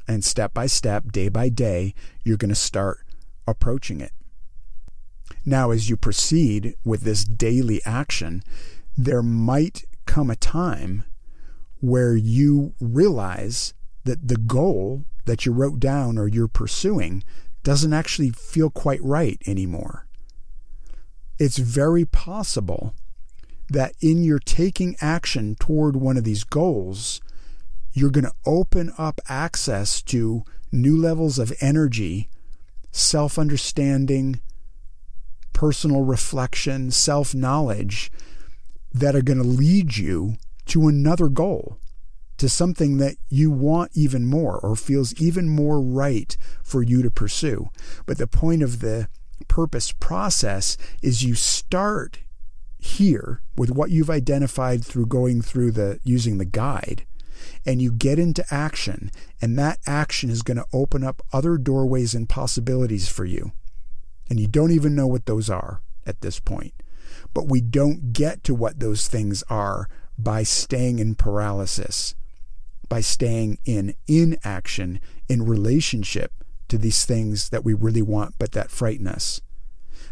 And 0.08 0.24
step 0.24 0.54
by 0.54 0.66
step, 0.66 1.12
day 1.12 1.28
by 1.28 1.48
day, 1.48 1.94
you're 2.24 2.36
going 2.36 2.48
to 2.48 2.54
start 2.54 3.00
approaching 3.46 4.00
it. 4.00 4.12
Now, 5.44 5.70
as 5.70 5.90
you 5.90 5.96
proceed 5.96 6.74
with 6.84 7.02
this 7.02 7.24
daily 7.24 7.80
action, 7.84 8.42
there 8.96 9.22
might 9.22 9.84
come 10.06 10.30
a 10.30 10.36
time 10.36 11.04
where 11.80 12.16
you 12.16 12.72
realize 12.80 13.74
that 14.04 14.28
the 14.28 14.36
goal 14.36 15.04
that 15.26 15.44
you 15.44 15.52
wrote 15.52 15.80
down 15.80 16.16
or 16.16 16.28
you're 16.28 16.48
pursuing 16.48 17.22
doesn't 17.66 17.92
actually 17.92 18.30
feel 18.30 18.70
quite 18.70 19.02
right 19.02 19.42
anymore. 19.44 20.06
It's 21.36 21.58
very 21.58 22.04
possible 22.04 22.94
that 23.68 23.96
in 24.00 24.22
your 24.22 24.38
taking 24.38 24.94
action 25.00 25.56
toward 25.56 25.96
one 25.96 26.16
of 26.16 26.22
these 26.22 26.44
goals, 26.44 27.20
you're 27.92 28.12
going 28.12 28.22
to 28.22 28.32
open 28.46 28.92
up 28.96 29.20
access 29.28 30.00
to 30.02 30.44
new 30.70 30.96
levels 30.96 31.40
of 31.40 31.52
energy, 31.60 32.28
self 32.92 33.36
understanding, 33.36 34.40
personal 35.52 36.04
reflection, 36.04 36.92
self 36.92 37.34
knowledge 37.34 38.12
that 38.94 39.16
are 39.16 39.22
going 39.22 39.42
to 39.42 39.44
lead 39.44 39.96
you 39.96 40.36
to 40.66 40.86
another 40.86 41.28
goal, 41.28 41.80
to 42.38 42.48
something 42.48 42.98
that 42.98 43.16
you 43.28 43.50
want 43.50 43.92
even 43.94 44.26
more 44.26 44.58
or 44.58 44.76
feels 44.76 45.14
even 45.14 45.48
more 45.48 45.80
right 45.80 46.36
for 46.62 46.82
you 46.82 47.02
to 47.02 47.10
pursue. 47.10 47.70
But 48.04 48.18
the 48.18 48.26
point 48.26 48.62
of 48.62 48.80
the 48.80 49.08
purpose 49.48 49.92
process 49.92 50.76
is 51.02 51.24
you 51.24 51.34
start 51.34 52.20
here 52.78 53.42
with 53.56 53.70
what 53.70 53.90
you've 53.90 54.10
identified 54.10 54.84
through 54.84 55.06
going 55.06 55.42
through 55.42 55.72
the 55.72 55.98
using 56.04 56.38
the 56.38 56.44
guide 56.44 57.06
and 57.64 57.82
you 57.82 57.92
get 57.92 58.18
into 58.18 58.44
action, 58.50 59.10
and 59.40 59.58
that 59.58 59.78
action 59.86 60.30
is 60.30 60.42
going 60.42 60.56
to 60.56 60.66
open 60.72 61.04
up 61.04 61.22
other 61.32 61.58
doorways 61.58 62.14
and 62.14 62.28
possibilities 62.28 63.08
for 63.08 63.24
you. 63.24 63.52
And 64.28 64.40
you 64.40 64.46
don't 64.46 64.70
even 64.70 64.94
know 64.94 65.06
what 65.06 65.26
those 65.26 65.50
are 65.50 65.82
at 66.06 66.20
this 66.20 66.40
point. 66.40 66.74
But 67.34 67.48
we 67.48 67.60
don't 67.60 68.12
get 68.12 68.44
to 68.44 68.54
what 68.54 68.80
those 68.80 69.08
things 69.08 69.42
are 69.48 69.88
by 70.18 70.42
staying 70.42 70.98
in 70.98 71.14
paralysis, 71.14 72.14
by 72.88 73.00
staying 73.00 73.58
in 73.64 73.94
inaction 74.06 75.00
in 75.28 75.44
relationship 75.44 76.32
to 76.68 76.78
these 76.78 77.04
things 77.04 77.50
that 77.50 77.64
we 77.64 77.74
really 77.74 78.02
want 78.02 78.34
but 78.38 78.52
that 78.52 78.70
frighten 78.70 79.06
us. 79.06 79.40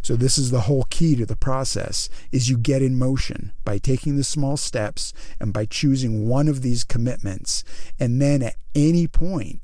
So 0.02 0.16
this 0.16 0.36
is 0.36 0.50
the 0.50 0.62
whole 0.62 0.86
key 0.90 1.16
to 1.16 1.24
the 1.24 1.34
process 1.34 2.10
is 2.30 2.50
you 2.50 2.58
get 2.58 2.82
in 2.82 2.98
motion 2.98 3.52
by 3.64 3.78
taking 3.78 4.16
the 4.16 4.24
small 4.24 4.58
steps 4.58 5.14
and 5.40 5.50
by 5.50 5.64
choosing 5.64 6.28
one 6.28 6.46
of 6.46 6.60
these 6.60 6.84
commitments. 6.84 7.64
And 7.98 8.20
then 8.20 8.42
at 8.42 8.56
any 8.74 9.06
point, 9.06 9.62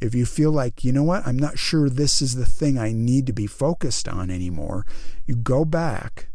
if 0.00 0.14
you 0.14 0.24
feel 0.24 0.50
like, 0.50 0.84
you 0.84 0.92
know 0.92 1.02
what, 1.02 1.26
I'm 1.26 1.38
not 1.38 1.58
sure 1.58 1.90
this 1.90 2.22
is 2.22 2.34
the 2.34 2.46
thing 2.46 2.78
I 2.78 2.92
need 2.92 3.26
to 3.26 3.34
be 3.34 3.46
focused 3.46 4.08
on 4.08 4.30
anymore, 4.30 4.86
you 5.26 5.36
go 5.36 5.66
back, 5.66 6.28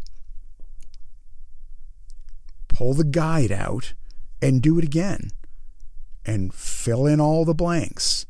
pull 2.68 2.94
the 2.94 3.04
guide 3.04 3.52
out, 3.52 3.96
and 4.44 4.62
do 4.62 4.78
it 4.78 4.86
again. 4.86 5.32
And 6.26 6.54
fill 6.54 7.06
in 7.06 7.22
all 7.22 7.46
the 7.46 7.54
blanks 7.54 8.26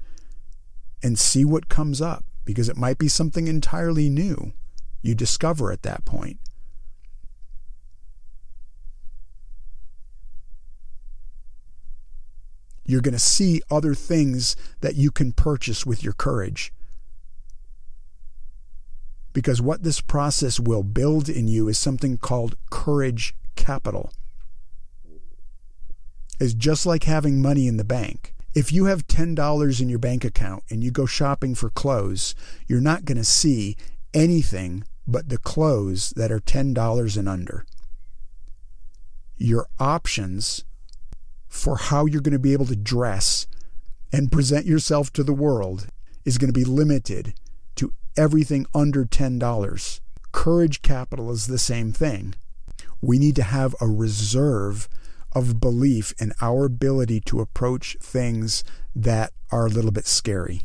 and 1.01 1.17
see 1.17 1.45
what 1.45 1.69
comes 1.69 2.01
up 2.01 2.25
because 2.43 2.67
it 2.67 2.77
might 2.77 2.97
be 2.97 3.07
something 3.07 3.47
entirely 3.47 4.09
new 4.09 4.53
you 5.01 5.13
discover 5.13 5.71
at 5.71 5.83
that 5.83 6.03
point. 6.03 6.39
You're 12.85 13.01
going 13.01 13.13
to 13.13 13.19
see 13.19 13.61
other 13.71 13.95
things 13.95 14.55
that 14.81 14.95
you 14.95 15.09
can 15.09 15.31
purchase 15.31 15.85
with 15.85 16.03
your 16.03 16.13
courage. 16.13 16.71
Because 19.33 19.61
what 19.61 19.83
this 19.83 20.01
process 20.01 20.59
will 20.59 20.83
build 20.83 21.27
in 21.27 21.47
you 21.47 21.67
is 21.67 21.77
something 21.77 22.17
called 22.17 22.55
courage 22.69 23.35
capital. 23.55 24.11
It's 26.39 26.53
just 26.53 26.85
like 26.85 27.03
having 27.03 27.41
money 27.41 27.67
in 27.67 27.77
the 27.77 27.83
bank. 27.83 28.33
If 28.53 28.71
you 28.71 28.85
have 28.85 29.07
$10 29.07 29.81
in 29.81 29.89
your 29.89 29.99
bank 29.99 30.23
account 30.23 30.63
and 30.69 30.83
you 30.83 30.91
go 30.91 31.05
shopping 31.05 31.55
for 31.55 31.69
clothes, 31.69 32.35
you're 32.67 32.81
not 32.81 33.05
going 33.05 33.17
to 33.17 33.25
see 33.25 33.75
anything 34.13 34.83
but 35.07 35.29
the 35.29 35.37
clothes 35.37 36.11
that 36.11 36.31
are 36.31 36.39
$10 36.39 37.17
and 37.17 37.29
under. 37.29 37.65
Your 39.37 39.67
options 39.79 40.63
for 41.47 41.77
how 41.77 42.05
you're 42.05 42.21
going 42.21 42.33
to 42.33 42.39
be 42.39 42.53
able 42.53 42.65
to 42.65 42.75
dress 42.75 43.47
and 44.11 44.31
present 44.31 44.65
yourself 44.65 45.11
to 45.13 45.23
the 45.23 45.33
world 45.33 45.87
is 46.23 46.37
going 46.37 46.51
to 46.51 46.59
be 46.59 46.65
limited 46.65 47.33
to 47.75 47.93
everything 48.17 48.65
under 48.73 49.05
$10. 49.05 49.99
Courage 50.31 50.81
capital 50.81 51.31
is 51.31 51.47
the 51.47 51.57
same 51.57 51.91
thing. 51.91 52.35
We 53.01 53.19
need 53.19 53.35
to 53.35 53.43
have 53.43 53.75
a 53.79 53.87
reserve 53.87 54.87
of 55.35 55.59
belief 55.59 56.13
in 56.17 56.31
our 56.41 56.65
ability 56.65 57.19
to 57.19 57.41
approach 57.41 57.97
things 57.99 58.63
that 58.95 59.33
are 59.51 59.67
a 59.67 59.69
little 59.69 59.91
bit 59.91 60.07
scary. 60.07 60.61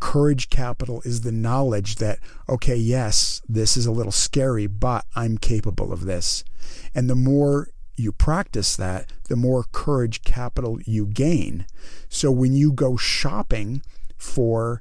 Courage 0.00 0.48
capital 0.48 1.02
is 1.04 1.20
the 1.20 1.32
knowledge 1.32 1.96
that, 1.96 2.18
okay, 2.48 2.76
yes, 2.76 3.42
this 3.48 3.76
is 3.76 3.84
a 3.84 3.92
little 3.92 4.12
scary, 4.12 4.66
but 4.66 5.04
I'm 5.14 5.36
capable 5.38 5.92
of 5.92 6.04
this. 6.04 6.44
And 6.94 7.10
the 7.10 7.14
more 7.14 7.68
you 7.96 8.12
practice 8.12 8.76
that, 8.76 9.12
the 9.28 9.36
more 9.36 9.64
courage 9.72 10.22
capital 10.22 10.78
you 10.86 11.04
gain. 11.06 11.66
So 12.08 12.30
when 12.30 12.54
you 12.54 12.72
go 12.72 12.96
shopping 12.96 13.82
for 14.16 14.80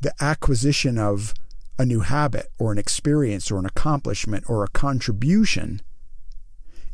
the 0.00 0.12
acquisition 0.20 0.98
of 0.98 1.32
a 1.78 1.86
new 1.86 2.00
habit 2.00 2.48
or 2.58 2.72
an 2.72 2.78
experience 2.78 3.50
or 3.50 3.58
an 3.58 3.66
accomplishment 3.66 4.44
or 4.48 4.64
a 4.64 4.68
contribution, 4.68 5.80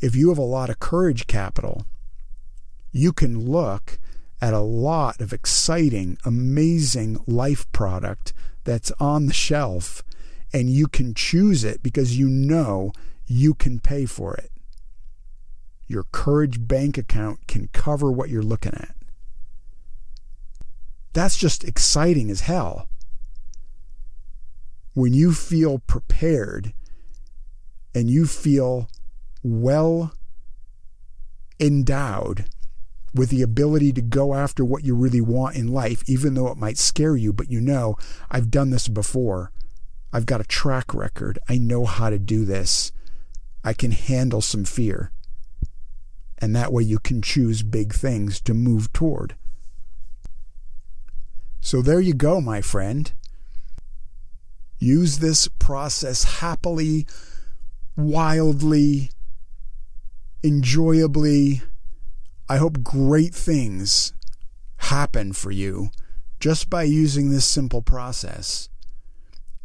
if 0.02 0.16
you 0.16 0.28
have 0.28 0.38
a 0.38 0.42
lot 0.42 0.68
of 0.68 0.80
courage 0.80 1.28
capital, 1.28 1.86
you 2.90 3.12
can 3.12 3.48
look 3.48 3.98
at 4.40 4.52
a 4.52 4.58
lot 4.58 5.20
of 5.20 5.32
exciting, 5.32 6.18
amazing 6.24 7.22
life 7.26 7.70
product 7.70 8.32
that's 8.64 8.90
on 8.98 9.26
the 9.26 9.32
shelf 9.32 10.02
and 10.52 10.68
you 10.68 10.88
can 10.88 11.14
choose 11.14 11.62
it 11.62 11.82
because 11.82 12.18
you 12.18 12.28
know 12.28 12.92
you 13.26 13.54
can 13.54 13.78
pay 13.78 14.04
for 14.04 14.34
it. 14.34 14.50
Your 15.86 16.04
courage 16.10 16.66
bank 16.66 16.98
account 16.98 17.46
can 17.46 17.68
cover 17.72 18.10
what 18.10 18.28
you're 18.28 18.42
looking 18.42 18.74
at. 18.74 18.94
That's 21.12 21.36
just 21.36 21.62
exciting 21.62 22.28
as 22.28 22.42
hell. 22.42 22.88
When 24.94 25.14
you 25.14 25.32
feel 25.32 25.78
prepared 25.78 26.74
and 27.94 28.10
you 28.10 28.26
feel 28.26 28.88
well 29.42 30.14
endowed 31.58 32.46
with 33.14 33.30
the 33.30 33.42
ability 33.42 33.92
to 33.92 34.00
go 34.00 34.34
after 34.34 34.64
what 34.64 34.84
you 34.84 34.94
really 34.94 35.20
want 35.20 35.56
in 35.56 35.68
life, 35.68 36.02
even 36.08 36.34
though 36.34 36.48
it 36.48 36.56
might 36.56 36.78
scare 36.78 37.16
you, 37.16 37.32
but 37.32 37.50
you 37.50 37.60
know, 37.60 37.96
I've 38.30 38.50
done 38.50 38.70
this 38.70 38.88
before. 38.88 39.52
I've 40.12 40.26
got 40.26 40.40
a 40.40 40.44
track 40.44 40.94
record. 40.94 41.38
I 41.48 41.58
know 41.58 41.84
how 41.84 42.10
to 42.10 42.18
do 42.18 42.44
this. 42.44 42.92
I 43.64 43.72
can 43.72 43.90
handle 43.92 44.40
some 44.40 44.64
fear. 44.64 45.10
And 46.38 46.56
that 46.56 46.72
way 46.72 46.82
you 46.82 46.98
can 46.98 47.22
choose 47.22 47.62
big 47.62 47.94
things 47.94 48.40
to 48.42 48.54
move 48.54 48.92
toward. 48.92 49.36
So 51.60 51.80
there 51.80 52.00
you 52.00 52.14
go, 52.14 52.40
my 52.40 52.60
friend. 52.60 53.12
Use 54.78 55.18
this 55.18 55.46
process 55.46 56.24
happily, 56.40 57.06
wildly, 57.96 59.10
enjoyably. 60.42 61.62
I 62.48 62.56
hope 62.56 62.82
great 62.82 63.34
things 63.34 64.12
happen 64.76 65.32
for 65.32 65.50
you 65.50 65.90
just 66.40 66.68
by 66.68 66.82
using 66.82 67.30
this 67.30 67.44
simple 67.44 67.82
process. 67.82 68.68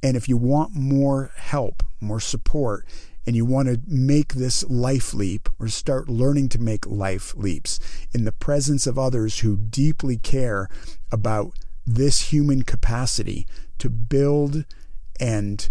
And 0.04 0.16
if 0.16 0.30
you 0.30 0.38
want 0.38 0.76
more 0.76 1.32
help, 1.36 1.84
more 2.00 2.20
support, 2.20 2.86
and 3.26 3.36
you 3.36 3.44
want 3.44 3.68
to 3.68 3.82
make 3.86 4.36
this 4.36 4.64
life 4.70 5.14
leap 5.14 5.50
or 5.60 5.68
start 5.68 6.08
learning 6.08 6.50
to 6.50 6.60
make 6.60 6.86
life 6.86 7.36
leaps 7.36 7.80
in 8.14 8.24
the 8.24 8.32
presence 8.32 8.88
of 8.88 8.98
others 8.98 9.40
who 9.40 9.58
deeply 9.58 10.18
care 10.18 10.70
about 11.12 11.52
this 11.86 12.32
human 12.32 12.62
capacity 12.64 13.46
to 13.80 13.90
build 13.90 14.64
and 15.20 15.70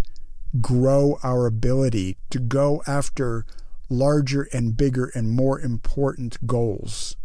grow 0.60 1.18
our 1.22 1.46
ability 1.46 2.18
to 2.30 2.38
go 2.38 2.82
after 2.86 3.46
larger 3.88 4.48
and 4.52 4.76
bigger 4.76 5.06
and 5.14 5.30
more 5.30 5.60
important 5.60 6.46
goals, 6.46 7.16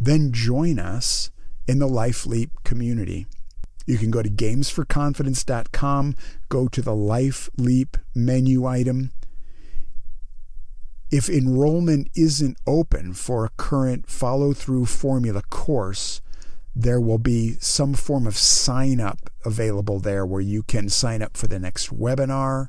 then 0.00 0.32
join 0.32 0.78
us 0.78 1.30
in 1.66 1.78
the 1.78 1.88
Life 1.88 2.26
Leap 2.26 2.50
community. 2.64 3.26
You 3.86 3.98
can 3.98 4.10
go 4.10 4.22
to 4.22 4.30
gamesforconfidence.com, 4.30 6.14
go 6.48 6.68
to 6.68 6.82
the 6.82 6.94
Life 6.94 7.50
Leap 7.56 7.96
menu 8.14 8.66
item. 8.66 9.12
If 11.10 11.28
enrollment 11.28 12.08
isn't 12.14 12.58
open 12.66 13.14
for 13.14 13.44
a 13.44 13.50
current 13.56 14.08
follow 14.08 14.52
through 14.52 14.86
formula 14.86 15.42
course, 15.50 16.20
there 16.74 17.00
will 17.00 17.18
be 17.18 17.56
some 17.60 17.94
form 17.94 18.26
of 18.26 18.36
sign 18.36 19.00
up 19.00 19.28
available 19.44 19.98
there 19.98 20.24
where 20.24 20.40
you 20.40 20.62
can 20.62 20.88
sign 20.88 21.20
up 21.20 21.36
for 21.36 21.48
the 21.48 21.58
next 21.58 21.90
webinar 21.90 22.68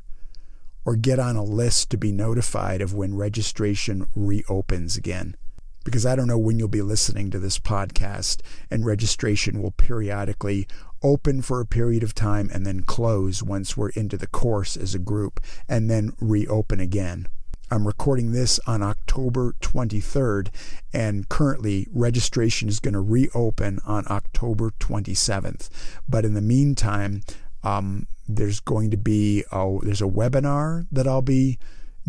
or 0.86 0.96
get 0.96 1.20
on 1.20 1.36
a 1.36 1.44
list 1.44 1.89
to 1.89 1.98
be 1.98 2.12
notified 2.12 2.82
of 2.82 2.94
when 2.94 3.15
registration 3.15 4.08
reopens 4.15 4.98
again 4.98 5.36
because 5.84 6.06
I 6.06 6.15
don't 6.15 6.28
know 6.28 6.38
when 6.38 6.60
you'll 6.60 6.67
be 6.67 6.82
listening 6.82 7.32
to 7.32 7.39
this 7.39 7.60
podcast, 7.60 8.41
and 8.70 8.86
registration 8.86 9.62
will 9.62 9.72
periodically 9.72 10.67
open 11.04 11.41
for 11.41 11.60
a 11.60 11.65
period 11.65 12.04
of 12.04 12.13
time 12.13 12.50
and 12.54 12.65
then 12.65 12.82
close 12.82 13.41
once 13.41 13.76
we're 13.76 13.89
into 13.89 14.17
the 14.17 14.28
course 14.28 14.78
as 14.78 14.94
a 14.94 15.00
group, 15.00 15.39
and 15.67 15.89
then 15.89 16.13
reopen 16.20 16.80
again. 16.80 17.28
I'm 17.72 17.88
recording 17.88 18.34
this 18.34 18.60
on 18.67 18.84
October 18.84 19.56
23rd, 19.62 20.50
and 20.94 21.30
currently 21.30 21.88
registration 21.91 22.67
is 22.67 22.82
going 22.82 22.94
to 22.94 23.00
reopen 23.00 23.80
on 23.86 24.04
October 24.10 24.72
27th. 24.80 25.70
But 26.08 26.26
in 26.26 26.34
the 26.34 26.41
meantime, 26.41 27.22
um, 27.63 28.08
there's 28.28 28.60
going 28.60 28.91
to 28.91 28.97
be 28.97 29.43
a, 29.52 29.78
there's 29.82 30.02
a 30.02 30.06
webinar 30.06 30.88
that 30.91 31.08
I'll 31.08 31.21
be 31.21 31.60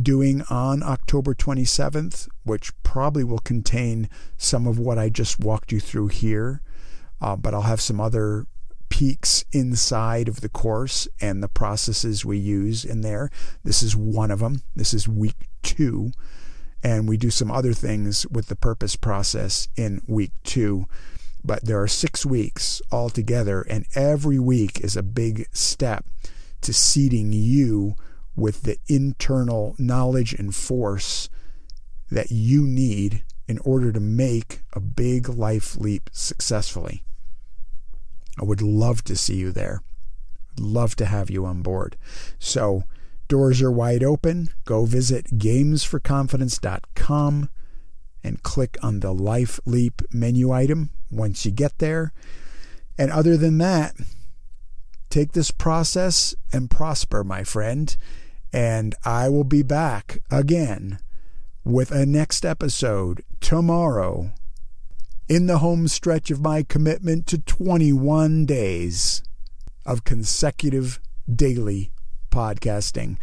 doing 0.00 0.42
on 0.48 0.82
October 0.82 1.34
27th, 1.34 2.28
which 2.44 2.72
probably 2.82 3.24
will 3.24 3.38
contain 3.38 4.08
some 4.36 4.66
of 4.66 4.78
what 4.78 4.98
I 4.98 5.08
just 5.08 5.38
walked 5.38 5.72
you 5.72 5.80
through 5.80 6.08
here. 6.08 6.62
Uh, 7.20 7.36
but 7.36 7.54
I'll 7.54 7.62
have 7.62 7.80
some 7.80 8.00
other 8.00 8.46
peeks 8.88 9.44
inside 9.52 10.28
of 10.28 10.40
the 10.40 10.48
course 10.48 11.08
and 11.20 11.42
the 11.42 11.48
processes 11.48 12.24
we 12.24 12.38
use 12.38 12.84
in 12.84 13.00
there. 13.00 13.30
This 13.64 13.82
is 13.82 13.96
one 13.96 14.30
of 14.30 14.40
them. 14.40 14.62
This 14.74 14.92
is 14.92 15.08
week 15.08 15.48
two. 15.62 16.12
And 16.82 17.08
we 17.08 17.16
do 17.16 17.30
some 17.30 17.50
other 17.50 17.72
things 17.72 18.26
with 18.26 18.48
the 18.48 18.56
purpose 18.56 18.96
process 18.96 19.68
in 19.76 20.02
week 20.06 20.32
two. 20.42 20.86
But 21.44 21.64
there 21.64 21.82
are 21.82 21.88
six 21.88 22.24
weeks 22.24 22.80
altogether, 22.90 23.62
and 23.62 23.84
every 23.94 24.38
week 24.38 24.80
is 24.80 24.96
a 24.96 25.02
big 25.02 25.48
step 25.52 26.06
to 26.60 26.72
seeding 26.72 27.32
you 27.32 27.96
with 28.36 28.62
the 28.62 28.78
internal 28.88 29.74
knowledge 29.78 30.32
and 30.32 30.54
force 30.54 31.28
that 32.10 32.30
you 32.30 32.62
need 32.62 33.24
in 33.48 33.58
order 33.58 33.92
to 33.92 34.00
make 34.00 34.62
a 34.72 34.80
big 34.80 35.28
life 35.28 35.76
leap 35.76 36.08
successfully. 36.12 37.02
I 38.40 38.44
would 38.44 38.62
love 38.62 39.02
to 39.04 39.16
see 39.16 39.36
you 39.36 39.52
there. 39.52 39.82
love 40.58 40.96
to 40.96 41.06
have 41.06 41.30
you 41.30 41.46
on 41.46 41.62
board. 41.62 41.96
So, 42.38 42.82
doors 43.26 43.62
are 43.62 43.70
wide 43.70 44.04
open. 44.04 44.50
Go 44.66 44.84
visit 44.84 45.38
gamesforconfidence.com 45.38 47.48
and 48.24 48.42
click 48.42 48.76
on 48.82 49.00
the 49.00 49.12
Life 49.12 49.60
Leap 49.64 50.02
menu 50.12 50.52
item 50.52 50.90
once 51.10 51.44
you 51.44 51.50
get 51.50 51.78
there. 51.78 52.12
And 52.98 53.10
other 53.10 53.36
than 53.36 53.58
that, 53.58 53.94
take 55.10 55.32
this 55.32 55.50
process 55.50 56.34
and 56.52 56.70
prosper, 56.70 57.24
my 57.24 57.44
friend 57.44 57.96
and 58.52 58.94
I 59.04 59.28
will 59.28 59.44
be 59.44 59.62
back 59.62 60.18
again 60.30 60.98
with 61.64 61.90
a 61.90 62.04
next 62.04 62.44
episode 62.44 63.24
tomorrow 63.40 64.32
in 65.28 65.46
the 65.46 65.58
home 65.58 65.88
stretch 65.88 66.30
of 66.30 66.42
my 66.42 66.62
commitment 66.62 67.26
to 67.28 67.38
21 67.38 68.44
days 68.44 69.22
of 69.86 70.04
consecutive 70.04 71.00
daily 71.32 71.92
podcasting. 72.30 73.16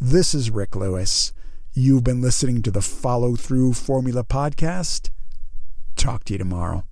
This 0.00 0.34
is 0.34 0.50
Rick 0.50 0.74
Lewis. 0.74 1.32
You've 1.74 2.04
been 2.04 2.20
listening 2.20 2.60
to 2.64 2.70
the 2.70 2.82
Follow 2.82 3.34
Through 3.34 3.72
Formula 3.72 4.24
Podcast. 4.24 5.08
Talk 5.96 6.24
to 6.24 6.34
you 6.34 6.38
tomorrow. 6.38 6.84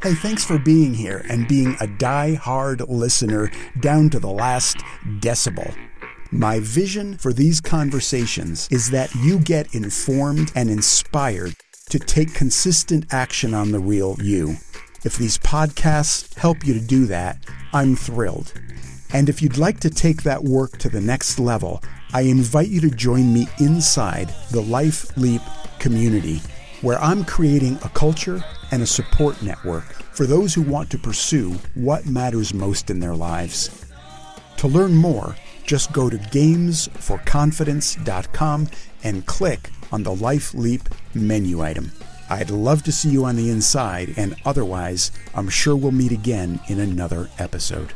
Hey, 0.00 0.14
thanks 0.14 0.44
for 0.44 0.56
being 0.56 0.94
here 0.94 1.26
and 1.28 1.48
being 1.48 1.76
a 1.80 1.88
die-hard 1.88 2.82
listener 2.82 3.50
down 3.80 4.08
to 4.10 4.20
the 4.20 4.30
last 4.30 4.76
decibel. 5.18 5.76
My 6.30 6.60
vision 6.60 7.18
for 7.18 7.32
these 7.32 7.60
conversations 7.60 8.68
is 8.70 8.88
that 8.92 9.12
you 9.16 9.40
get 9.40 9.74
informed 9.74 10.52
and 10.54 10.70
inspired 10.70 11.56
to 11.88 11.98
take 11.98 12.34
consistent 12.34 13.12
action 13.12 13.52
on 13.52 13.72
the 13.72 13.80
real 13.80 14.14
you. 14.20 14.54
If 15.04 15.18
these 15.18 15.38
podcasts 15.38 16.38
help 16.38 16.64
you 16.64 16.74
to 16.74 16.80
do 16.80 17.06
that, 17.06 17.44
I'm 17.72 17.96
thrilled. 17.96 18.52
And 19.12 19.28
if 19.28 19.42
you'd 19.42 19.58
like 19.58 19.80
to 19.80 19.90
take 19.90 20.22
that 20.22 20.44
work 20.44 20.78
to 20.78 20.88
the 20.88 21.00
next 21.00 21.40
level, 21.40 21.82
I 22.12 22.22
invite 22.22 22.68
you 22.68 22.80
to 22.80 22.90
join 22.90 23.32
me 23.32 23.46
inside 23.60 24.34
the 24.50 24.62
Life 24.62 25.16
Leap 25.16 25.42
community, 25.78 26.40
where 26.80 26.98
I'm 26.98 27.24
creating 27.24 27.78
a 27.84 27.88
culture 27.90 28.42
and 28.72 28.82
a 28.82 28.86
support 28.86 29.40
network 29.42 29.84
for 30.12 30.26
those 30.26 30.52
who 30.52 30.62
want 30.62 30.90
to 30.90 30.98
pursue 30.98 31.52
what 31.74 32.06
matters 32.06 32.52
most 32.52 32.90
in 32.90 32.98
their 32.98 33.14
lives. 33.14 33.86
To 34.56 34.66
learn 34.66 34.92
more, 34.94 35.36
just 35.64 35.92
go 35.92 36.10
to 36.10 36.16
gamesforconfidence.com 36.16 38.68
and 39.04 39.26
click 39.26 39.70
on 39.92 40.02
the 40.02 40.16
Life 40.16 40.52
Leap 40.52 40.88
menu 41.14 41.62
item. 41.62 41.92
I'd 42.28 42.50
love 42.50 42.82
to 42.84 42.92
see 42.92 43.10
you 43.10 43.24
on 43.24 43.36
the 43.36 43.50
inside, 43.50 44.14
and 44.16 44.34
otherwise, 44.44 45.12
I'm 45.32 45.48
sure 45.48 45.76
we'll 45.76 45.92
meet 45.92 46.12
again 46.12 46.58
in 46.66 46.80
another 46.80 47.30
episode. 47.38 47.92